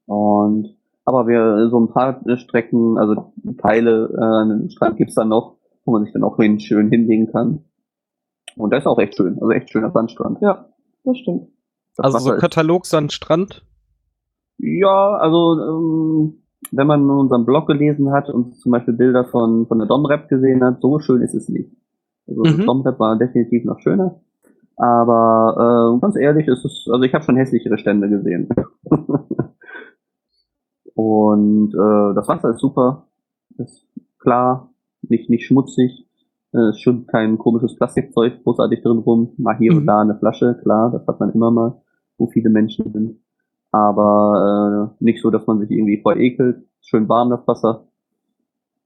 Und 0.05 0.77
aber 1.03 1.27
wir 1.27 1.69
so 1.69 1.79
ein 1.79 1.89
paar 1.89 2.21
Strecken, 2.37 2.97
also 2.97 3.33
Teile 3.57 4.09
äh, 4.13 4.23
an 4.23 4.49
dem 4.49 4.69
Strand 4.69 4.97
gibt's 4.97 5.15
dann 5.15 5.29
noch, 5.29 5.57
wo 5.85 5.91
man 5.93 6.03
sich 6.03 6.13
dann 6.13 6.23
auch 6.23 6.37
hin, 6.37 6.59
schön 6.59 6.89
hinlegen 6.89 7.31
kann. 7.31 7.65
Und 8.55 8.71
das 8.73 8.83
ist 8.83 8.87
auch 8.87 8.99
echt 8.99 9.15
schön, 9.15 9.35
also 9.35 9.51
echt 9.51 9.69
schöner 9.71 9.91
Sandstrand. 9.91 10.39
ja, 10.41 10.67
das 11.03 11.17
stimmt. 11.17 11.47
Das 11.97 12.05
Also 12.05 12.17
so 12.19 12.25
Wasser 12.25 12.35
ist- 12.35 12.41
Katalogsandstrand. 12.41 13.65
Ja, 14.57 15.15
also 15.17 15.59
ähm, 15.59 16.43
wenn 16.71 16.85
man 16.87 17.09
unseren 17.09 17.45
Blog 17.45 17.67
gelesen 17.67 18.11
hat 18.11 18.29
und 18.29 18.55
zum 18.59 18.71
Beispiel 18.71 18.93
Bilder 18.93 19.25
von, 19.25 19.65
von 19.67 19.79
der 19.79 19.87
Domrep 19.87 20.29
gesehen 20.29 20.63
hat, 20.63 20.81
so 20.81 20.99
schön 20.99 21.21
ist 21.21 21.33
es 21.33 21.49
nicht. 21.49 21.71
Also 22.27 22.43
mhm. 22.43 22.65
Domrep 22.65 22.99
war 22.99 23.17
definitiv 23.17 23.65
noch 23.65 23.79
schöner. 23.79 24.21
Aber 24.77 25.95
äh, 25.97 25.99
ganz 26.01 26.15
ehrlich, 26.15 26.47
ist 26.47 26.63
es, 26.65 26.87
also 26.91 27.03
ich 27.03 27.13
habe 27.13 27.23
schon 27.23 27.35
hässlichere 27.37 27.77
Stände 27.77 28.09
gesehen. 28.09 28.49
und 30.93 31.73
äh, 31.73 32.13
das 32.15 32.27
Wasser 32.27 32.51
ist 32.51 32.59
super, 32.59 33.07
ist 33.57 33.85
klar, 34.19 34.70
nicht, 35.11 35.29
nicht 35.29 35.45
schmutzig, 35.45 36.07
äh, 36.53 36.73
schwimmt 36.73 37.07
kein 37.07 37.37
komisches 37.37 37.75
Plastikzeug 37.75 38.43
großartig 38.43 38.81
drin 38.81 38.97
rum, 38.97 39.33
mal 39.37 39.55
hier 39.57 39.71
Mhm. 39.73 39.77
und 39.79 39.85
da 39.85 40.01
eine 40.01 40.17
Flasche, 40.17 40.57
klar, 40.63 40.89
das 40.91 41.05
hat 41.07 41.19
man 41.19 41.29
immer 41.31 41.51
mal, 41.51 41.81
wo 42.17 42.27
viele 42.27 42.49
Menschen 42.49 42.91
sind 42.91 43.19
aber 43.73 44.91
äh, 44.99 45.03
nicht 45.03 45.21
so, 45.21 45.29
dass 45.31 45.47
man 45.47 45.59
sich 45.59 45.71
irgendwie 45.71 46.01
voll 46.01 46.19
ekelt. 46.19 46.65
Schön 46.81 47.07
warm 47.07 47.29
das 47.29 47.47
Wasser. 47.47 47.87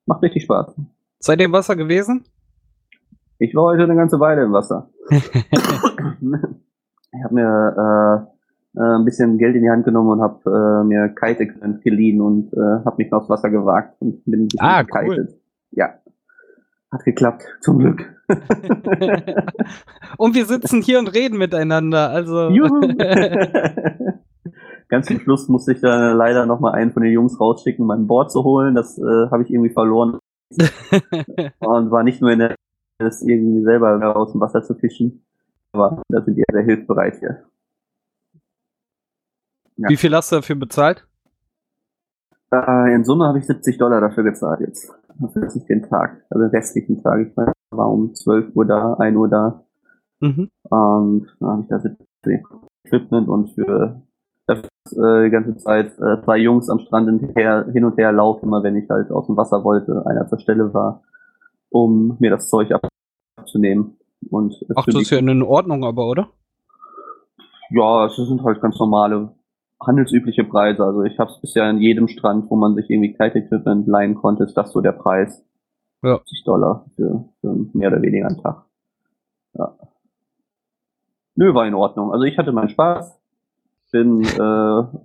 Macht 0.05 0.21
richtig 0.21 0.43
Spaß. 0.43 0.75
Seid 1.17 1.39
ihr 1.39 1.45
im 1.47 1.53
Wasser 1.53 1.75
gewesen? 1.75 2.23
Ich 3.39 3.55
war 3.55 3.63
heute 3.63 3.83
eine 3.85 3.95
ganze 3.95 4.19
Weile 4.19 4.43
im 4.43 4.51
Wasser. 4.53 4.91
ich 5.09 5.23
habe 7.23 7.33
mir 7.33 8.27
äh, 8.75 8.79
äh, 8.79 8.95
ein 8.97 9.05
bisschen 9.05 9.39
Geld 9.39 9.55
in 9.55 9.63
die 9.63 9.71
Hand 9.71 9.85
genommen 9.85 10.11
und 10.11 10.21
habe 10.21 10.39
äh, 10.45 10.83
mir 10.85 11.09
Kite-Equipment 11.09 11.81
geliehen 11.81 12.21
und 12.21 12.53
äh, 12.53 12.85
habe 12.85 12.97
mich 12.97 13.11
aufs 13.11 13.27
Wasser 13.29 13.49
gewagt 13.49 13.95
und 14.01 14.23
bin 14.25 14.41
ein 14.43 14.47
bisschen 14.49 14.59
Ah, 14.67 14.83
gekitet. 14.83 15.35
Ja. 15.71 15.95
Hat 16.95 17.03
geklappt, 17.03 17.43
zum 17.59 17.79
Glück. 17.79 18.09
Und 20.17 20.33
wir 20.33 20.45
sitzen 20.45 20.81
hier 20.81 20.97
und 20.97 21.09
reden 21.09 21.37
miteinander. 21.37 22.09
Also. 22.09 22.51
Juhu. 22.51 22.79
Ganz 24.87 25.07
zum 25.07 25.19
Schluss 25.19 25.49
musste 25.49 25.73
ich 25.73 25.81
dann 25.81 26.15
leider 26.15 26.45
noch 26.45 26.61
mal 26.61 26.71
einen 26.71 26.93
von 26.93 27.03
den 27.03 27.11
Jungs 27.11 27.37
rausschicken, 27.37 27.85
mein 27.85 28.07
Board 28.07 28.31
zu 28.31 28.45
holen. 28.45 28.75
Das 28.75 28.97
äh, 28.97 29.29
habe 29.29 29.43
ich 29.43 29.51
irgendwie 29.51 29.73
verloren 29.73 30.19
und 31.59 31.91
war 31.91 32.03
nicht 32.03 32.21
nur 32.21 32.31
in 32.31 32.39
der 32.39 32.55
das 32.97 33.21
irgendwie 33.21 33.61
selber 33.63 34.15
aus 34.15 34.31
dem 34.31 34.39
Wasser 34.39 34.63
zu 34.63 34.73
fischen, 34.75 35.25
aber 35.73 36.01
da 36.07 36.21
sind 36.21 36.35
die 36.35 36.43
sehr 36.49 36.63
hilfsbereit 36.63 37.19
hier. 37.19 37.43
Ja. 39.75 39.89
Wie 39.89 39.97
viel 39.97 40.15
hast 40.15 40.31
du 40.31 40.37
dafür 40.37 40.55
bezahlt? 40.55 41.05
Äh, 42.53 42.95
in 42.95 43.03
Summe 43.03 43.27
habe 43.27 43.39
ich 43.39 43.47
70 43.47 43.77
Dollar 43.79 43.99
dafür 43.99 44.23
gezahlt 44.23 44.61
jetzt. 44.61 44.93
Dass 45.19 45.55
ich 45.55 45.65
den 45.65 45.83
Tag, 45.83 46.25
also 46.29 46.43
den 46.43 46.51
restlichen 46.51 47.01
Tag, 47.01 47.27
ich 47.27 47.37
war 47.37 47.53
war 47.71 47.91
um 47.91 48.13
12 48.13 48.55
Uhr 48.55 48.65
da, 48.65 48.93
1 48.93 49.17
Uhr 49.17 49.27
da, 49.27 49.65
Mhm. 50.21 50.49
Und 50.63 51.27
dann 51.39 51.49
habe 51.49 51.61
ich 51.63 51.67
da 51.67 51.79
für 51.79 52.41
Equipment 52.85 53.27
und 53.27 53.49
für 53.49 54.01
das, 54.47 54.59
äh, 54.93 55.25
die 55.25 55.29
ganze 55.29 55.57
Zeit 55.57 55.97
äh, 55.99 56.21
zwei 56.23 56.37
Jungs 56.37 56.69
am 56.69 56.79
Strand 56.79 57.09
hinterher, 57.09 57.65
hin 57.71 57.85
und 57.85 57.97
her 57.97 58.11
laufen, 58.11 58.45
immer 58.45 58.63
wenn 58.63 58.75
ich 58.75 58.89
halt 58.89 59.11
aus 59.11 59.27
dem 59.27 59.37
Wasser 59.37 59.63
wollte, 59.63 60.05
einer 60.05 60.27
zur 60.27 60.39
Stelle 60.39 60.73
war, 60.73 61.03
um 61.69 62.17
mir 62.19 62.29
das 62.29 62.49
Zeug 62.49 62.71
abzunehmen. 63.37 63.97
Und 64.29 64.55
Ach, 64.75 64.85
das 64.85 64.95
ist 64.95 65.09
ja 65.09 65.17
in 65.17 65.43
Ordnung, 65.43 65.83
aber, 65.83 66.07
oder? 66.07 66.29
ja, 67.71 68.05
es 68.05 68.15
sind 68.15 68.43
halt 68.43 68.61
ganz 68.61 68.79
normale 68.79 69.31
handelsübliche 69.87 70.43
Preise. 70.43 70.83
Also 70.83 71.03
ich 71.03 71.17
habe 71.19 71.31
es 71.31 71.39
bisher 71.41 71.63
an 71.65 71.79
jedem 71.79 72.07
Strand, 72.07 72.49
wo 72.49 72.55
man 72.55 72.75
sich 72.75 72.89
irgendwie 72.89 73.13
Kite-Equipment 73.13 73.87
leihen 73.87 74.15
konnte, 74.15 74.43
ist 74.43 74.55
das 74.55 74.71
so 74.71 74.81
der 74.81 74.91
Preis. 74.93 75.43
Ja. 76.03 76.17
50 76.17 76.43
Dollar 76.43 76.85
für, 76.95 77.25
für 77.41 77.55
mehr 77.73 77.89
oder 77.91 78.01
weniger 78.01 78.27
einen 78.27 78.41
Tag. 78.41 78.63
Ja. 79.57 79.75
Nö, 81.35 81.53
war 81.53 81.65
in 81.67 81.73
Ordnung. 81.73 82.11
Also 82.13 82.23
ich 82.25 82.37
hatte 82.37 82.51
meinen 82.51 82.69
Spaß. 82.69 83.19
Bin 83.91 84.23
äh, 84.23 84.39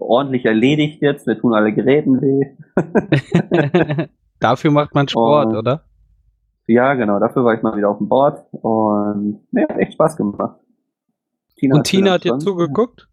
ordentlich 0.00 0.44
erledigt 0.44 1.00
jetzt. 1.00 1.26
Mir 1.28 1.38
tun 1.38 1.54
alle 1.54 1.72
Geräten 1.72 2.20
weh. 2.20 2.56
Dafür 4.40 4.72
macht 4.72 4.94
man 4.96 5.06
Sport, 5.06 5.54
Oh. 5.54 5.58
oder? 5.58 5.84
Ja, 6.66 6.94
genau. 6.94 7.20
Dafür 7.20 7.44
war 7.44 7.54
ich 7.54 7.62
mal 7.62 7.76
wieder 7.76 7.88
auf 7.88 7.98
dem 7.98 8.08
Board. 8.08 8.44
Und 8.52 9.40
mir 9.52 9.68
hat 9.68 9.78
echt 9.78 9.92
Spaß 9.92 10.16
gemacht. 10.16 10.58
Tina 11.56 11.76
Und 11.76 11.84
Tina 11.84 12.12
hat 12.12 12.24
dir 12.24 12.38
zugeguckt? 12.38 13.08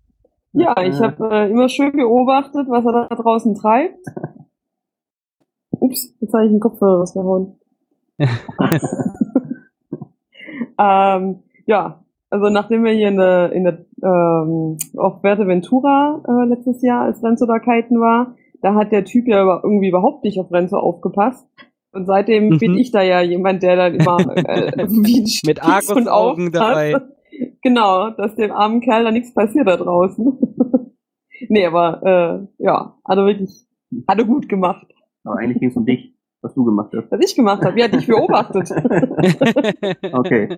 Ja, 0.53 0.75
ich 0.81 0.99
habe 0.99 1.29
äh, 1.29 1.51
immer 1.51 1.69
schön 1.69 1.91
beobachtet, 1.91 2.67
was 2.69 2.86
er 2.86 3.07
da 3.10 3.15
draußen 3.15 3.55
treibt. 3.55 3.99
Ups, 5.71 6.15
jetzt 6.19 6.33
habe 6.33 6.45
ich 6.45 6.51
den 6.51 6.60
Kopfhörer 6.60 6.99
rausgehauen. 6.99 7.60
ähm, 10.79 11.43
ja, 11.65 12.03
also 12.29 12.49
nachdem 12.49 12.83
wir 12.83 12.91
hier 12.93 13.10
in 13.10 13.17
der, 13.17 13.51
in 13.51 13.63
der 13.63 13.86
ähm, 14.03 14.77
auf 14.97 15.23
Ventura 15.23 16.23
äh, 16.27 16.45
letztes 16.47 16.81
Jahr 16.81 17.03
als 17.03 17.23
Renzo 17.23 17.45
da 17.45 17.60
kiten 17.60 17.99
war, 17.99 18.36
da 18.62 18.73
hat 18.73 18.91
der 18.91 19.05
Typ 19.05 19.27
ja 19.27 19.62
irgendwie 19.63 19.89
überhaupt 19.89 20.23
nicht 20.23 20.39
auf 20.39 20.51
Renzo 20.51 20.77
aufgepasst. 20.77 21.47
Und 21.91 22.05
seitdem 22.05 22.49
Mhm. 22.49 22.57
bin 22.57 22.77
ich 22.77 22.91
da 22.91 23.01
ja 23.01 23.21
jemand, 23.21 23.63
der 23.63 23.75
dann 23.75 23.95
immer 23.95 24.17
äh, 24.36 24.71
wie 24.89 25.21
ein 25.21 25.29
Mit 25.45 25.60
und 25.60 25.65
Argusaugen 25.65 26.51
dabei. 26.51 26.95
Genau, 27.62 28.12
dass 28.12 28.36
dem 28.36 28.52
armen 28.52 28.82
Kerl 28.82 29.04
da 29.04 29.12
nichts 29.12 29.34
passiert 29.34 29.67
da 29.67 29.78
draußen. 29.78 30.38
nee, 31.50 31.65
aber 31.65 32.02
äh, 32.04 32.63
ja, 32.63 32.97
hat 33.06 33.17
er 33.17 33.26
wirklich, 33.26 33.67
hat 34.08 34.19
er 34.19 34.26
gut 34.26 34.47
gemacht. 34.47 34.88
Aber 35.23 35.38
eigentlich 35.39 35.60
ging 35.60 35.69
es 35.69 35.76
um 35.76 35.86
dich, 35.86 36.15
was 36.41 36.54
du 36.54 36.63
gemacht 36.63 36.93
hast. 36.95 37.12
Was 37.12 37.19
ich 37.19 37.36
gemacht 37.36 37.63
habe, 37.63 37.80
ja, 37.80 37.88
dich 37.88 38.08
beobachtet. 38.08 38.69
Okay. 40.13 40.58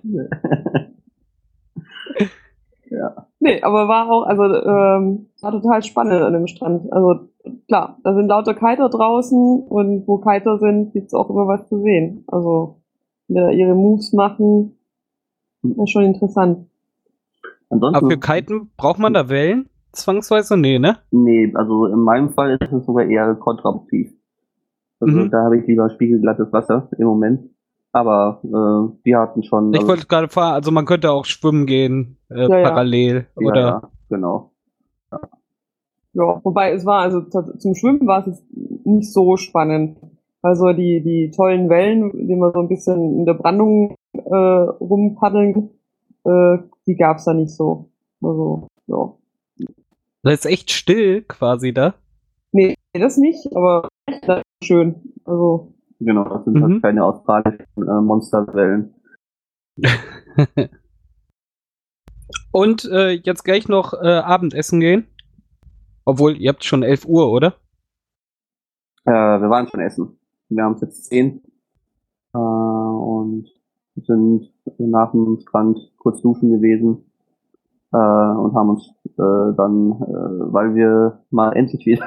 ja. 2.90 3.26
Nee, 3.40 3.62
aber 3.62 3.88
war 3.88 4.10
auch, 4.10 4.22
also 4.26 4.44
ähm, 4.44 5.26
war 5.40 5.52
total 5.52 5.82
spannend 5.82 6.22
an 6.22 6.32
dem 6.32 6.46
Strand. 6.46 6.92
Also 6.92 7.28
klar, 7.66 7.98
da 8.04 8.14
sind 8.14 8.28
lauter 8.28 8.54
Kiter 8.54 8.88
draußen 8.88 9.64
und 9.68 10.06
wo 10.06 10.18
Kiter 10.18 10.58
sind, 10.58 10.92
gibt's 10.92 11.14
auch 11.14 11.30
immer 11.30 11.46
was 11.46 11.66
zu 11.68 11.80
sehen. 11.82 12.24
Also 12.28 12.82
wenn 13.28 13.36
die 13.36 13.40
da 13.42 13.50
ihre 13.50 13.74
Moves 13.74 14.12
machen, 14.12 14.76
ist 15.62 15.90
schon 15.90 16.04
interessant. 16.04 16.69
Ansonsten, 17.70 17.96
Aber 17.96 18.10
für 18.10 18.18
Kiten 18.18 18.70
braucht 18.76 18.98
man 18.98 19.14
da 19.14 19.28
Wellen? 19.28 19.68
Zwangsweise? 19.92 20.56
Nee, 20.56 20.78
ne? 20.78 20.98
nee, 21.10 21.52
also 21.54 21.86
in 21.86 22.00
meinem 22.00 22.30
Fall 22.30 22.58
ist 22.60 22.72
es 22.72 22.84
sogar 22.86 23.06
eher 23.06 23.34
kontraproduktiv. 23.34 24.12
Also 25.00 25.16
Mhm. 25.18 25.30
da 25.30 25.44
habe 25.44 25.58
ich 25.58 25.66
lieber 25.66 25.88
spiegelglattes 25.90 26.52
Wasser 26.52 26.88
im 26.98 27.06
Moment. 27.06 27.50
Aber 27.92 28.40
äh, 28.44 29.04
wir 29.04 29.18
hatten 29.18 29.42
schon. 29.42 29.72
Ich 29.72 29.80
also, 29.80 29.88
wollte 29.88 30.06
gerade 30.06 30.28
fragen, 30.28 30.54
also 30.54 30.70
man 30.70 30.84
könnte 30.84 31.10
auch 31.10 31.24
schwimmen 31.24 31.66
gehen, 31.66 32.18
äh, 32.28 32.46
Ja, 32.48 32.58
ja. 32.58 32.68
parallel. 32.68 33.26
ja, 33.40 33.46
Oder 33.48 33.60
ja, 33.60 33.82
genau. 34.08 34.52
Ja, 36.12 36.40
wobei 36.42 36.72
es 36.72 36.84
war, 36.84 37.02
also 37.02 37.20
zum 37.22 37.74
Schwimmen 37.74 38.06
war 38.06 38.20
es 38.20 38.26
jetzt 38.26 38.44
nicht 38.84 39.12
so 39.12 39.36
spannend. 39.36 39.96
Also 40.42 40.72
die, 40.72 41.02
die 41.02 41.30
tollen 41.34 41.68
Wellen, 41.68 42.10
die 42.26 42.34
man 42.34 42.52
so 42.52 42.60
ein 42.60 42.68
bisschen 42.68 43.18
in 43.18 43.26
der 43.26 43.34
Brandung 43.34 43.94
äh, 44.12 44.34
rumpaddeln, 44.34 45.70
äh, 46.24 46.58
die 46.90 46.96
gab's 46.96 47.24
da 47.24 47.32
nicht 47.34 47.50
so. 47.54 47.90
Also, 48.20 48.66
ja. 48.88 49.14
das 50.22 50.40
ist 50.40 50.46
echt 50.46 50.70
still 50.72 51.22
quasi 51.22 51.72
da. 51.72 51.94
Nee, 52.52 52.74
das 52.92 53.16
nicht, 53.16 53.54
aber 53.54 53.88
echt 54.06 54.26
schön. 54.64 55.14
Also, 55.24 55.72
Genau, 56.02 56.24
das 56.24 56.44
sind 56.44 56.54
Mhm. 56.54 56.62
halt 56.62 56.82
keine 56.82 57.04
australischen 57.04 57.66
äh, 57.76 58.00
Monsterwellen. 58.00 58.94
Und 62.52 62.84
äh, 62.86 63.10
jetzt 63.10 63.44
gleich 63.44 63.68
noch 63.68 63.92
äh, 63.92 64.06
Abendessen 64.06 64.80
gehen. 64.80 65.06
Obwohl, 66.06 66.36
ihr 66.40 66.48
habt 66.48 66.64
schon 66.64 66.82
11 66.82 67.04
Uhr, 67.04 67.30
oder? 67.30 67.54
Äh, 69.04 69.10
wir 69.12 69.50
waren 69.50 69.68
schon 69.68 69.80
essen. 69.80 70.18
Wir 70.48 70.64
haben 70.64 70.74
es 70.74 70.80
jetzt 70.80 71.04
10. 71.04 71.42
Äh, 72.34 72.38
und 72.38 73.48
sind 73.96 74.50
nach 74.78 75.12
dem 75.12 75.38
Strand 75.40 75.78
kurz 75.98 76.20
duschen 76.22 76.50
gewesen. 76.50 77.04
Äh, 77.92 77.96
und 77.96 78.54
haben 78.54 78.70
uns 78.70 78.88
äh, 79.04 79.54
dann, 79.56 79.90
äh, 80.02 80.52
weil 80.52 80.74
wir 80.76 81.20
mal 81.30 81.52
endlich 81.52 81.84
wieder 81.86 82.04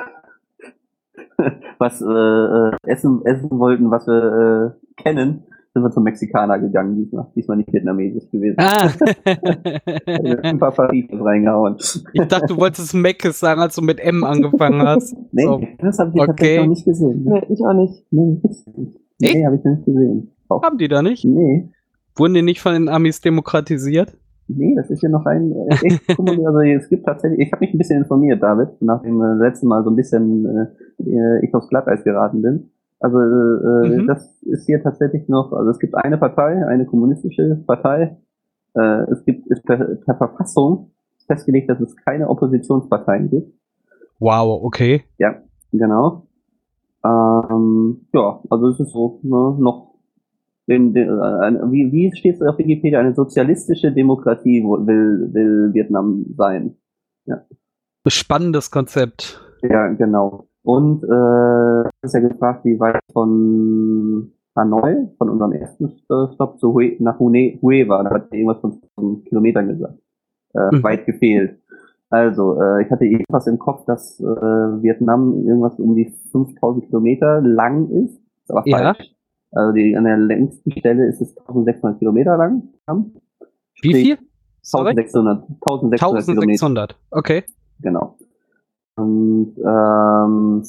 was 1.77 2.01
äh, 2.01 2.05
äh, 2.05 2.71
essen, 2.83 3.25
essen 3.25 3.49
wollten, 3.51 3.91
was 3.91 4.07
wir 4.07 4.75
äh, 4.97 5.01
kennen, 5.01 5.43
sind 5.73 5.83
wir 5.83 5.91
zum 5.91 6.03
Mexikaner 6.03 6.59
gegangen 6.59 6.95
diesmal. 6.95 7.27
Diesmal 7.35 7.57
nicht 7.57 7.73
vietnamesisch 7.73 8.29
gewesen. 8.31 8.55
Ah. 8.59 8.89
Ein 10.43 10.59
paar 10.59 10.71
Fajitas 10.71 11.19
reingehauen. 11.19 11.75
ich 12.13 12.27
dachte, 12.27 12.45
du 12.53 12.57
wolltest 12.57 12.93
Meckes 12.93 13.39
sagen, 13.39 13.59
als 13.59 13.75
du 13.75 13.81
mit 13.81 13.99
M 13.99 14.23
angefangen 14.23 14.81
hast. 14.83 15.15
Nee, 15.31 15.43
So. 15.43 15.61
das 15.79 15.99
habe 15.99 16.11
ich 16.13 16.21
Okay. 16.21 16.27
tatsächlich 16.27 16.59
noch 16.61 16.67
nicht 16.67 16.85
gesehen. 16.85 17.23
nee, 17.25 17.43
ich 17.49 17.65
auch 17.65 17.73
nicht. 17.73 18.05
Nee, 18.11 18.39
gibt's 18.41 18.65
nicht. 18.67 18.99
Echt? 19.19 19.35
Nee, 19.35 19.45
habe 19.45 19.55
ich 19.57 19.63
noch 19.63 19.71
nicht 19.71 19.85
gesehen. 19.85 20.31
Haben 20.49 20.77
die 20.77 20.87
da 20.87 21.01
nicht? 21.01 21.25
Nee, 21.25 21.69
Wurden 22.15 22.33
die 22.35 22.41
nicht 22.43 22.61
von 22.61 22.73
den 22.73 22.89
Amis 22.89 23.21
demokratisiert? 23.21 24.15
nee, 24.47 24.75
das 24.75 24.89
ist 24.91 25.01
ja 25.01 25.09
noch 25.09 25.25
ein 25.25 25.51
äh, 25.51 25.85
echt 25.85 26.03
Also 26.19 26.59
es 26.59 26.89
gibt 26.89 27.05
tatsächlich, 27.05 27.39
ich 27.47 27.51
habe 27.53 27.61
mich 27.65 27.73
ein 27.73 27.77
bisschen 27.77 27.99
informiert, 28.03 28.43
David, 28.43 28.69
nachdem 28.81 29.21
äh, 29.21 29.33
letzten 29.35 29.67
Mal 29.67 29.83
so 29.83 29.89
ein 29.89 29.95
bisschen 29.95 30.45
äh, 30.45 31.03
äh, 31.09 31.45
ich 31.45 31.53
aufs 31.55 31.69
Glatteis 31.69 32.03
geraten 32.03 32.41
bin. 32.41 32.69
Also 32.99 33.19
äh, 33.19 34.01
Mhm. 34.01 34.07
das 34.07 34.41
ist 34.43 34.65
hier 34.65 34.81
tatsächlich 34.83 35.27
noch, 35.27 35.51
also 35.53 35.69
es 35.71 35.79
gibt 35.79 35.95
eine 35.95 36.17
Partei, 36.17 36.65
eine 36.67 36.85
kommunistische 36.85 37.63
Partei. 37.65 38.17
Äh, 38.75 39.11
es 39.11 39.23
gibt 39.25 39.47
ist 39.47 39.63
per, 39.65 39.77
per 39.77 40.15
Verfassung 40.15 40.91
festgelegt, 41.27 41.69
dass 41.69 41.79
es 41.79 41.95
keine 41.95 42.29
Oppositionsparteien 42.29 43.29
gibt. 43.29 43.53
Wow, 44.19 44.63
okay. 44.63 45.03
Ja, 45.17 45.41
genau. 45.71 46.27
Ähm, 47.03 48.07
ja, 48.13 48.39
also 48.49 48.67
es 48.69 48.79
ist 48.79 48.91
so 48.91 49.19
ne, 49.23 49.55
noch 49.59 49.92
den, 50.67 50.93
den, 50.93 51.09
äh, 51.09 51.71
wie, 51.71 51.91
wie 51.91 52.11
steht 52.15 52.35
es 52.35 52.41
auf 52.41 52.57
Wikipedia? 52.57 52.99
Eine 52.99 53.13
sozialistische 53.13 53.91
Demokratie 53.91 54.63
will, 54.63 55.29
will 55.33 55.73
Vietnam 55.73 56.25
sein. 56.37 56.75
Spannendes 58.07 58.69
Konzept. 58.71 59.39
Ja, 59.61 59.87
genau. 59.87 60.47
Und 60.63 61.03
äh, 61.03 61.89
ist 62.01 62.13
ja 62.13 62.19
gefragt, 62.19 62.65
wie 62.65 62.79
weit 62.79 62.99
von 63.13 64.31
Hanoi, 64.55 65.07
von 65.17 65.29
unserem 65.29 65.53
ersten 65.53 65.85
äh, 66.09 66.33
Stopp 66.33 66.59
zu 66.59 66.73
Hue, 66.73 66.95
nach 66.99 67.19
Hue, 67.19 67.57
Hue 67.61 67.87
war. 67.87 68.03
Da 68.03 68.09
hat 68.11 68.27
er 68.31 68.37
irgendwas 68.37 68.59
von 68.59 68.81
1000 68.97 69.25
Kilometern 69.25 69.67
gesagt. 69.69 69.99
Äh, 70.53 70.75
Mhm. 70.75 70.83
Weit 70.83 71.05
gefehlt. 71.05 71.59
Also, 72.09 72.61
äh, 72.61 72.83
ich 72.83 72.91
hatte 72.91 73.05
irgendwas 73.05 73.47
im 73.47 73.57
Kopf, 73.57 73.85
dass 73.85 74.19
äh, 74.19 74.23
Vietnam 74.25 75.33
irgendwas 75.47 75.79
um 75.79 75.95
die 75.95 76.13
5000 76.31 76.85
Kilometer 76.85 77.41
lang 77.41 77.89
ist. 77.89 78.21
Ist 78.43 78.51
aber 78.51 78.63
Ja. 78.65 78.77
falsch. 78.93 79.15
Also 79.55 79.71
die, 79.73 79.95
an 79.95 80.05
der 80.05 80.17
längsten 80.17 80.71
Stelle 80.71 81.07
ist 81.07 81.21
es 81.21 81.37
1600 81.37 81.99
Kilometer 81.99 82.37
lang. 82.37 82.69
Wie 83.81 83.93
viel? 83.93 84.17
Sorry? 84.61 84.91
1600, 84.91 85.43
1600 85.61 85.99
Kilometer. 85.99 86.63
1600. 86.63 86.97
Okay. 87.11 87.43
Genau. 87.79 88.17
Und 88.95 89.55
ähm, 89.57 90.63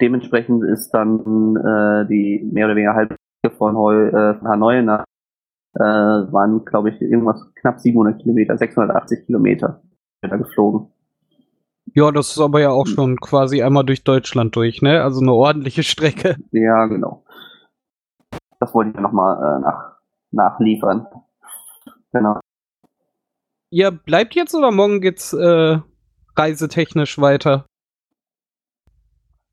dementsprechend 0.00 0.64
ist 0.64 0.90
dann 0.90 1.56
äh, 1.56 2.06
die 2.08 2.48
mehr 2.52 2.66
oder 2.66 2.76
weniger 2.76 2.94
halbe 2.94 3.16
von, 3.56 3.76
Heu, 3.76 4.08
äh, 4.08 4.34
von 4.34 4.48
Hanoi 4.48 4.82
nach 4.82 5.04
äh, 5.74 5.80
waren, 5.80 6.64
glaube 6.64 6.90
ich, 6.90 7.00
irgendwas 7.00 7.42
knapp 7.54 7.80
700 7.80 8.20
Kilometer, 8.20 8.56
680 8.56 9.26
Kilometer 9.26 9.82
da 10.20 10.36
geflogen. 10.36 10.88
Ja, 11.94 12.10
das 12.12 12.30
ist 12.30 12.40
aber 12.40 12.60
ja 12.60 12.70
auch 12.70 12.86
schon 12.86 13.16
quasi 13.16 13.62
einmal 13.62 13.84
durch 13.84 14.04
Deutschland 14.04 14.54
durch, 14.54 14.82
ne? 14.82 15.02
Also 15.02 15.20
eine 15.20 15.32
ordentliche 15.32 15.82
Strecke. 15.82 16.36
Ja, 16.52 16.86
genau. 16.86 17.24
Das 18.60 18.74
wollte 18.74 18.90
ich 18.90 18.96
ja 18.96 19.00
nochmal 19.00 19.36
äh, 19.36 19.60
nach, 19.60 19.96
nachliefern. 20.30 21.06
Genau. 22.12 22.38
Ihr 23.70 23.90
bleibt 23.90 24.34
jetzt 24.34 24.54
oder 24.54 24.70
morgen 24.70 25.00
geht's 25.00 25.32
äh, 25.32 25.78
reisetechnisch 26.36 27.18
weiter? 27.20 27.66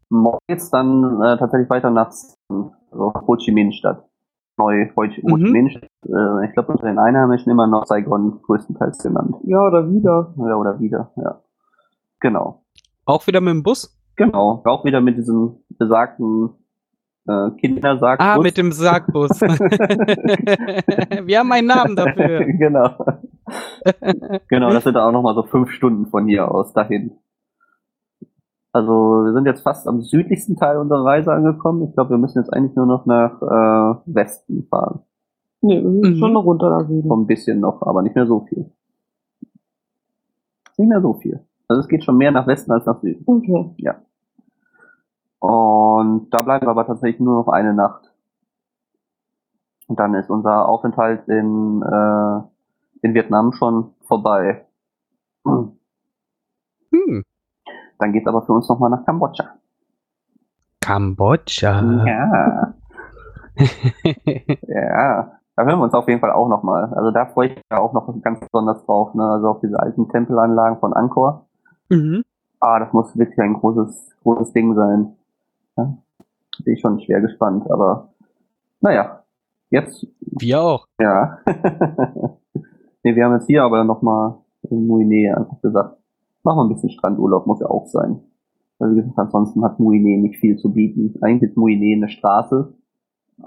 Morgen 0.09 0.39
geht's 0.47 0.69
dann 0.69 1.21
äh, 1.21 1.37
tatsächlich 1.37 1.69
weiter 1.69 1.89
nach 1.89 2.11
also 2.49 3.13
Ho 3.13 3.35
Chi 3.37 3.51
Minh 3.51 3.71
Stadt. 3.71 4.03
Neu 4.57 4.89
Ho 4.95 5.03
Chi, 5.03 5.21
Chi 5.21 5.27
Mhm. 5.27 5.51
Minh 5.51 5.69
Stadt. 5.69 5.89
Äh, 6.05 6.45
ich 6.45 6.53
glaube, 6.53 6.73
unter 6.73 6.87
den 6.87 6.99
Einheimischen 6.99 7.51
immer 7.51 7.67
noch 7.67 7.85
Saigon 7.85 8.41
größtenteils 8.41 8.97
genannt. 8.97 9.35
Ja, 9.43 9.61
oder 9.61 9.89
wieder. 9.89 10.33
Ja, 10.37 10.55
oder 10.55 10.79
wieder, 10.79 11.11
ja. 11.15 11.41
Genau. 12.19 12.63
Auch 13.05 13.27
wieder 13.27 13.39
mit 13.39 13.51
dem 13.51 13.63
Bus? 13.63 13.97
Genau. 14.15 14.63
Auch 14.65 14.83
wieder 14.83 14.99
mit 14.99 15.17
diesem 15.17 15.63
besagten 15.69 16.55
äh. 17.27 17.51
Ah, 18.19 18.37
mit 18.39 18.57
dem 18.57 18.71
Sargbus. 18.71 19.41
Wir 21.25 21.39
haben 21.39 21.51
einen 21.51 21.67
Namen 21.67 21.95
dafür. 21.95 22.45
genau. 22.45 22.89
genau, 24.47 24.69
das 24.71 24.83
sind 24.83 24.93
dann 24.95 25.03
auch 25.03 25.11
nochmal 25.11 25.35
so 25.35 25.43
fünf 25.43 25.71
Stunden 25.71 26.07
von 26.07 26.27
hier 26.27 26.49
aus 26.49 26.73
dahin. 26.73 27.11
Also 28.73 29.23
wir 29.25 29.33
sind 29.33 29.45
jetzt 29.45 29.61
fast 29.61 29.87
am 29.87 30.01
südlichsten 30.01 30.55
Teil 30.55 30.77
unserer 30.77 31.03
Reise 31.03 31.31
angekommen. 31.33 31.83
Ich 31.87 31.93
glaube, 31.95 32.11
wir 32.11 32.17
müssen 32.19 32.39
jetzt 32.39 32.53
eigentlich 32.53 32.75
nur 32.75 32.85
noch 32.85 33.07
nach 33.07 33.41
äh, 33.41 33.95
Westen 34.05 34.67
fahren. 34.69 34.99
Nee, 35.61 35.81
wir 35.81 35.89
müssen 35.89 36.13
Mhm. 36.13 36.19
schon 36.19 36.33
noch 36.33 36.45
runter 36.45 36.69
nach 36.69 36.87
Süden. 36.87 37.07
So 37.07 37.15
ein 37.15 37.25
bisschen 37.25 37.59
noch, 37.59 37.81
aber 37.81 38.03
nicht 38.03 38.15
mehr 38.15 38.27
so 38.27 38.41
viel. 38.41 38.71
Nicht 40.77 40.89
mehr 40.89 41.01
so 41.01 41.13
viel. 41.15 41.39
Also 41.67 41.79
es 41.81 41.87
geht 41.87 42.03
schon 42.03 42.17
mehr 42.17 42.31
nach 42.31 42.45
Westen 42.45 42.71
als 42.71 42.85
nach 42.85 43.01
Süden. 43.01 43.23
Okay. 43.25 43.73
Und 45.39 46.29
da 46.31 46.41
bleiben 46.41 46.65
wir 46.65 46.71
aber 46.71 46.85
tatsächlich 46.85 47.19
nur 47.19 47.35
noch 47.35 47.47
eine 47.47 47.73
Nacht. 47.73 48.11
Und 49.87 49.99
dann 49.99 50.13
ist 50.15 50.29
unser 50.29 50.67
Aufenthalt 50.67 51.27
in, 51.27 51.81
äh, 51.81 52.41
in 53.01 53.13
Vietnam 53.13 53.53
schon 53.53 53.93
vorbei. 54.07 54.65
Hm. 55.45 55.77
Hm. 56.91 57.23
Dann 57.99 58.13
geht's 58.13 58.27
aber 58.27 58.41
für 58.41 58.53
uns 58.53 58.67
nochmal 58.67 58.89
nach 58.89 59.05
Kambodscha. 59.05 59.55
Kambodscha. 60.81 62.05
Ja, 62.05 62.73
ja. 64.67 65.31
Da 65.55 65.63
hören 65.65 65.79
wir 65.79 65.83
uns 65.85 65.93
auf 65.95 66.07
jeden 66.07 66.21
Fall 66.21 66.31
auch 66.31 66.47
nochmal. 66.47 66.93
Also 66.93 67.09
da 67.09 67.25
freue 67.25 67.47
ich 67.47 67.55
mich 67.55 67.63
auch 67.71 67.91
noch 67.93 68.13
ganz 68.21 68.39
besonders 68.39 68.85
drauf. 68.85 69.15
Ne? 69.15 69.23
Also 69.23 69.47
auf 69.49 69.59
diese 69.59 69.79
alten 69.79 70.07
Tempelanlagen 70.09 70.79
von 70.79 70.93
Angkor. 70.93 71.47
mhm. 71.89 72.23
Ah, 72.59 72.79
das 72.79 72.91
muss 72.91 73.15
wirklich 73.17 73.39
ein 73.39 73.53
großes, 73.53 74.15
großes 74.23 74.51
Ding 74.53 74.73
sein. 74.73 75.15
Ja? 75.77 75.97
Bin 76.63 76.73
ich 76.73 76.81
schon 76.81 76.99
schwer 76.99 77.21
gespannt, 77.21 77.69
aber 77.69 78.09
naja, 78.81 79.23
jetzt, 79.69 80.05
Wir 80.21 80.61
auch. 80.61 80.87
ja. 80.99 81.37
nee, 83.03 83.15
wir 83.15 83.25
haben 83.25 83.33
jetzt 83.33 83.47
hier 83.47 83.63
aber 83.63 83.83
nochmal 83.83 84.35
in 84.69 84.87
Muine 84.87 85.35
einfach 85.37 85.61
gesagt, 85.61 85.97
machen 86.43 86.57
wir 86.57 86.63
ein 86.65 86.69
bisschen 86.73 86.89
Strandurlaub, 86.89 87.45
muss 87.47 87.59
ja 87.59 87.67
auch 87.69 87.87
sein. 87.87 88.21
Weil 88.79 88.91
wie 88.95 89.01
gesagt, 89.01 89.17
ansonsten 89.17 89.63
hat 89.63 89.79
Muine 89.79 90.17
nicht 90.21 90.39
viel 90.39 90.57
zu 90.57 90.71
bieten. 90.73 91.15
Eigentlich 91.21 91.51
ist 91.51 91.57
Muine 91.57 91.95
eine 91.95 92.09
Straße, 92.09 92.73
äh, 93.39 93.43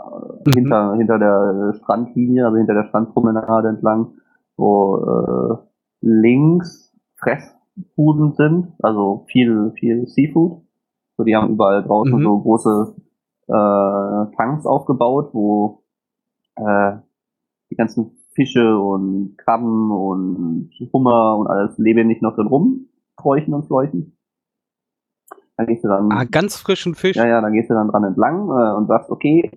Mhm. 0.49 0.53
hinter, 0.55 0.95
hinter 0.95 1.19
der 1.19 1.75
Strandlinie, 1.75 2.47
also 2.47 2.57
hinter 2.59 2.75
der 2.75 2.85
Strandpromenade 2.85 3.69
entlang, 3.69 4.13
wo 4.57 4.97
äh, 4.99 5.57
links 6.01 6.93
Fressbuden 7.17 8.33
sind, 8.35 8.73
also 8.83 9.25
viel, 9.29 9.73
viel 9.79 10.07
Seafood. 10.07 10.63
So, 11.21 11.25
die 11.25 11.37
haben 11.37 11.53
überall 11.53 11.83
draußen 11.83 12.19
Mhm. 12.19 12.23
so 12.23 12.39
große 12.41 12.95
äh, 13.49 14.37
Tanks 14.37 14.65
aufgebaut, 14.65 15.35
wo 15.35 15.83
äh, 16.57 16.93
die 17.71 17.77
ganzen 17.77 18.13
Fische 18.33 18.79
und 18.79 19.37
Krabben 19.37 19.91
und 19.91 20.71
Hummer 20.95 21.37
und 21.37 21.47
alles 21.47 21.77
lebendig 21.77 22.23
noch 22.23 22.35
drin 22.37 22.47
rumkräuchen 22.47 23.53
und 23.53 23.67
fleuchen. 23.67 24.17
Dann 25.59 25.67
gehst 25.67 25.85
du 25.85 25.89
dann, 25.89 26.11
Ah, 26.11 26.25
ganz 26.25 26.57
frischen 26.57 26.95
Fisch. 26.95 27.17
ja, 27.17 27.27
ja, 27.27 27.43
dann 27.43 27.53
gehst 27.53 27.69
du 27.69 27.75
dann 27.75 27.89
dran 27.89 28.05
entlang 28.05 28.49
äh, 28.49 28.75
und 28.79 28.87
sagst, 28.87 29.11
okay, 29.11 29.51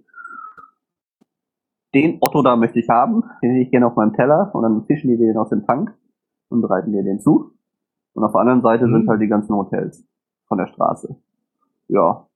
den 1.96 2.18
Otto 2.20 2.42
da 2.42 2.58
möchte 2.58 2.80
ich 2.80 2.90
haben, 2.90 3.24
den 3.42 3.56
ich 3.56 3.72
gerne 3.72 3.88
auf 3.88 3.96
meinem 3.96 4.12
Teller 4.14 4.52
und 4.54 4.64
dann 4.64 4.84
fischen 4.86 5.08
die 5.12 5.18
den 5.18 5.38
aus 5.38 5.48
dem 5.50 5.66
Tank 5.66 5.94
und 6.50 6.62
bereiten 6.62 6.92
dir 6.92 7.04
den 7.04 7.22
zu. 7.22 7.52
Und 8.16 8.24
auf 8.26 8.34
der 8.34 8.42
anderen 8.42 8.62
Seite 8.64 8.86
Mhm. 8.86 8.92
sind 8.98 9.08
halt 9.08 9.22
die 9.22 9.28
ganzen 9.30 9.56
Hotels 9.56 10.06
von 10.50 10.58
der 10.58 10.68
Straße. 10.68 11.16
Ja. 11.88 12.28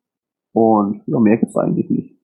Und 0.54 1.02
ja, 1.06 1.20
mehr 1.20 1.38
gibt's 1.38 1.56
eigentlich 1.56 1.90
nicht. 1.90 2.18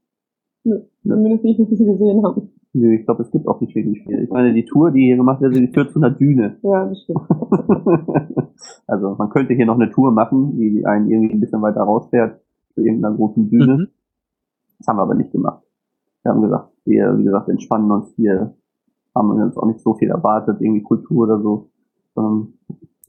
Zumindest 0.63 1.43
nicht, 1.43 1.59
wie 1.59 1.75
sie 1.75 1.85
gesehen 1.85 2.23
haben. 2.23 2.49
Nö, 2.73 2.95
ich 2.95 3.05
glaube, 3.05 3.21
es 3.21 3.31
gibt 3.31 3.47
auch 3.47 3.61
nicht 3.61 3.75
wirklich 3.75 4.01
viel. 4.03 4.23
Ich 4.23 4.29
meine, 4.31 4.53
die 4.53 4.65
Tour, 4.65 4.89
die 4.91 5.05
hier 5.05 5.17
gemacht 5.17 5.41
wird, 5.41 5.55
die 5.55 5.67
führt 5.67 5.91
zu 5.91 5.99
einer 5.99 6.09
Düne. 6.09 6.57
Ja, 6.63 6.85
das 6.85 7.03
stimmt. 7.03 7.21
also 8.87 9.15
man 9.15 9.29
könnte 9.29 9.53
hier 9.53 9.67
noch 9.67 9.75
eine 9.75 9.91
Tour 9.91 10.11
machen, 10.11 10.57
die 10.57 10.83
einen 10.85 11.09
irgendwie 11.09 11.35
ein 11.35 11.39
bisschen 11.39 11.61
weiter 11.61 11.81
rausfährt 11.81 12.41
zu 12.73 12.81
irgendeiner 12.81 13.15
großen 13.15 13.47
Düne. 13.49 13.77
Mhm. 13.77 13.87
Das 14.79 14.87
haben 14.87 14.97
wir 14.97 15.03
aber 15.03 15.13
nicht 15.13 15.31
gemacht. 15.31 15.63
Wir 16.23 16.31
haben 16.31 16.41
gesagt, 16.41 16.71
wir, 16.85 17.17
wie 17.17 17.23
gesagt, 17.23 17.49
entspannen 17.49 17.91
uns 17.91 18.11
hier, 18.15 18.55
haben 19.13 19.29
uns 19.29 19.57
auch 19.57 19.67
nicht 19.67 19.81
so 19.81 19.93
viel 19.93 20.09
erwartet, 20.09 20.59
irgendwie 20.59 20.81
Kultur 20.81 21.25
oder 21.25 21.39
so, 21.41 21.69
sondern 22.15 22.53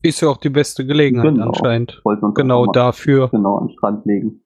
Ist 0.04 0.20
ja 0.20 0.28
auch 0.28 0.36
die 0.36 0.50
beste 0.50 0.84
Gelegenheit 0.84 1.32
Genau. 1.32 1.46
anscheinend. 1.46 2.02
Genau 2.34 2.66
dafür. 2.66 3.30
genau 3.30 3.56
am 3.56 3.70
Strand 3.70 4.04
legen. 4.04 4.42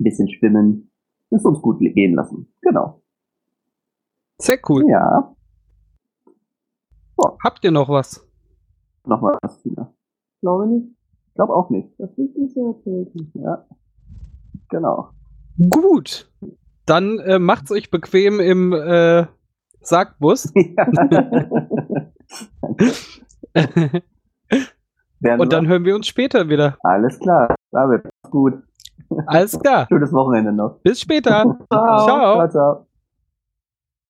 Ein 0.00 0.04
bisschen 0.04 0.26
schwimmen. 0.30 0.90
Ist 1.28 1.44
uns 1.44 1.60
gut 1.60 1.80
gehen 1.80 2.14
lassen. 2.14 2.50
Genau. 2.62 3.02
Sehr 4.40 4.58
cool. 4.70 4.84
Ja. 4.88 5.34
Habt 7.44 7.62
ihr 7.62 7.72
noch 7.72 7.90
was? 7.90 8.26
Nochmal 9.04 9.36
was, 9.42 9.60
Tina. 9.60 9.92
Glaube 10.40 10.66
nicht. 10.68 10.86
Ich 11.26 11.34
glaube 11.34 11.54
auch 11.54 11.68
nicht. 11.68 11.90
Das 11.98 12.08
ist 12.16 12.34
nicht 12.36 12.54
so 12.54 12.72
erzählt. 12.72 13.10
Ja. 13.34 13.66
Genau. 14.70 15.10
Gut. 15.68 16.32
Dann 16.86 17.18
äh, 17.18 17.38
macht's 17.38 17.70
euch 17.70 17.90
bequem 17.90 18.40
im 18.40 18.72
äh, 18.72 19.26
Sargbus. 19.82 20.50
Werden 25.20 25.40
Und 25.40 25.52
dann 25.52 25.64
wir- 25.64 25.70
hören 25.70 25.84
wir 25.84 25.94
uns 25.94 26.06
später 26.06 26.48
wieder. 26.48 26.76
Alles 26.82 27.18
klar. 27.18 27.54
David, 27.72 28.02
gut. 28.30 28.54
Alles 29.26 29.58
klar. 29.58 29.86
Schönes 29.88 30.12
Wochenende 30.12 30.52
noch. 30.52 30.78
Bis 30.82 31.00
später. 31.00 31.42
Ciao. 31.72 32.04
Ciao. 32.06 32.34
Ciao, 32.36 32.48
ciao. 32.48 32.87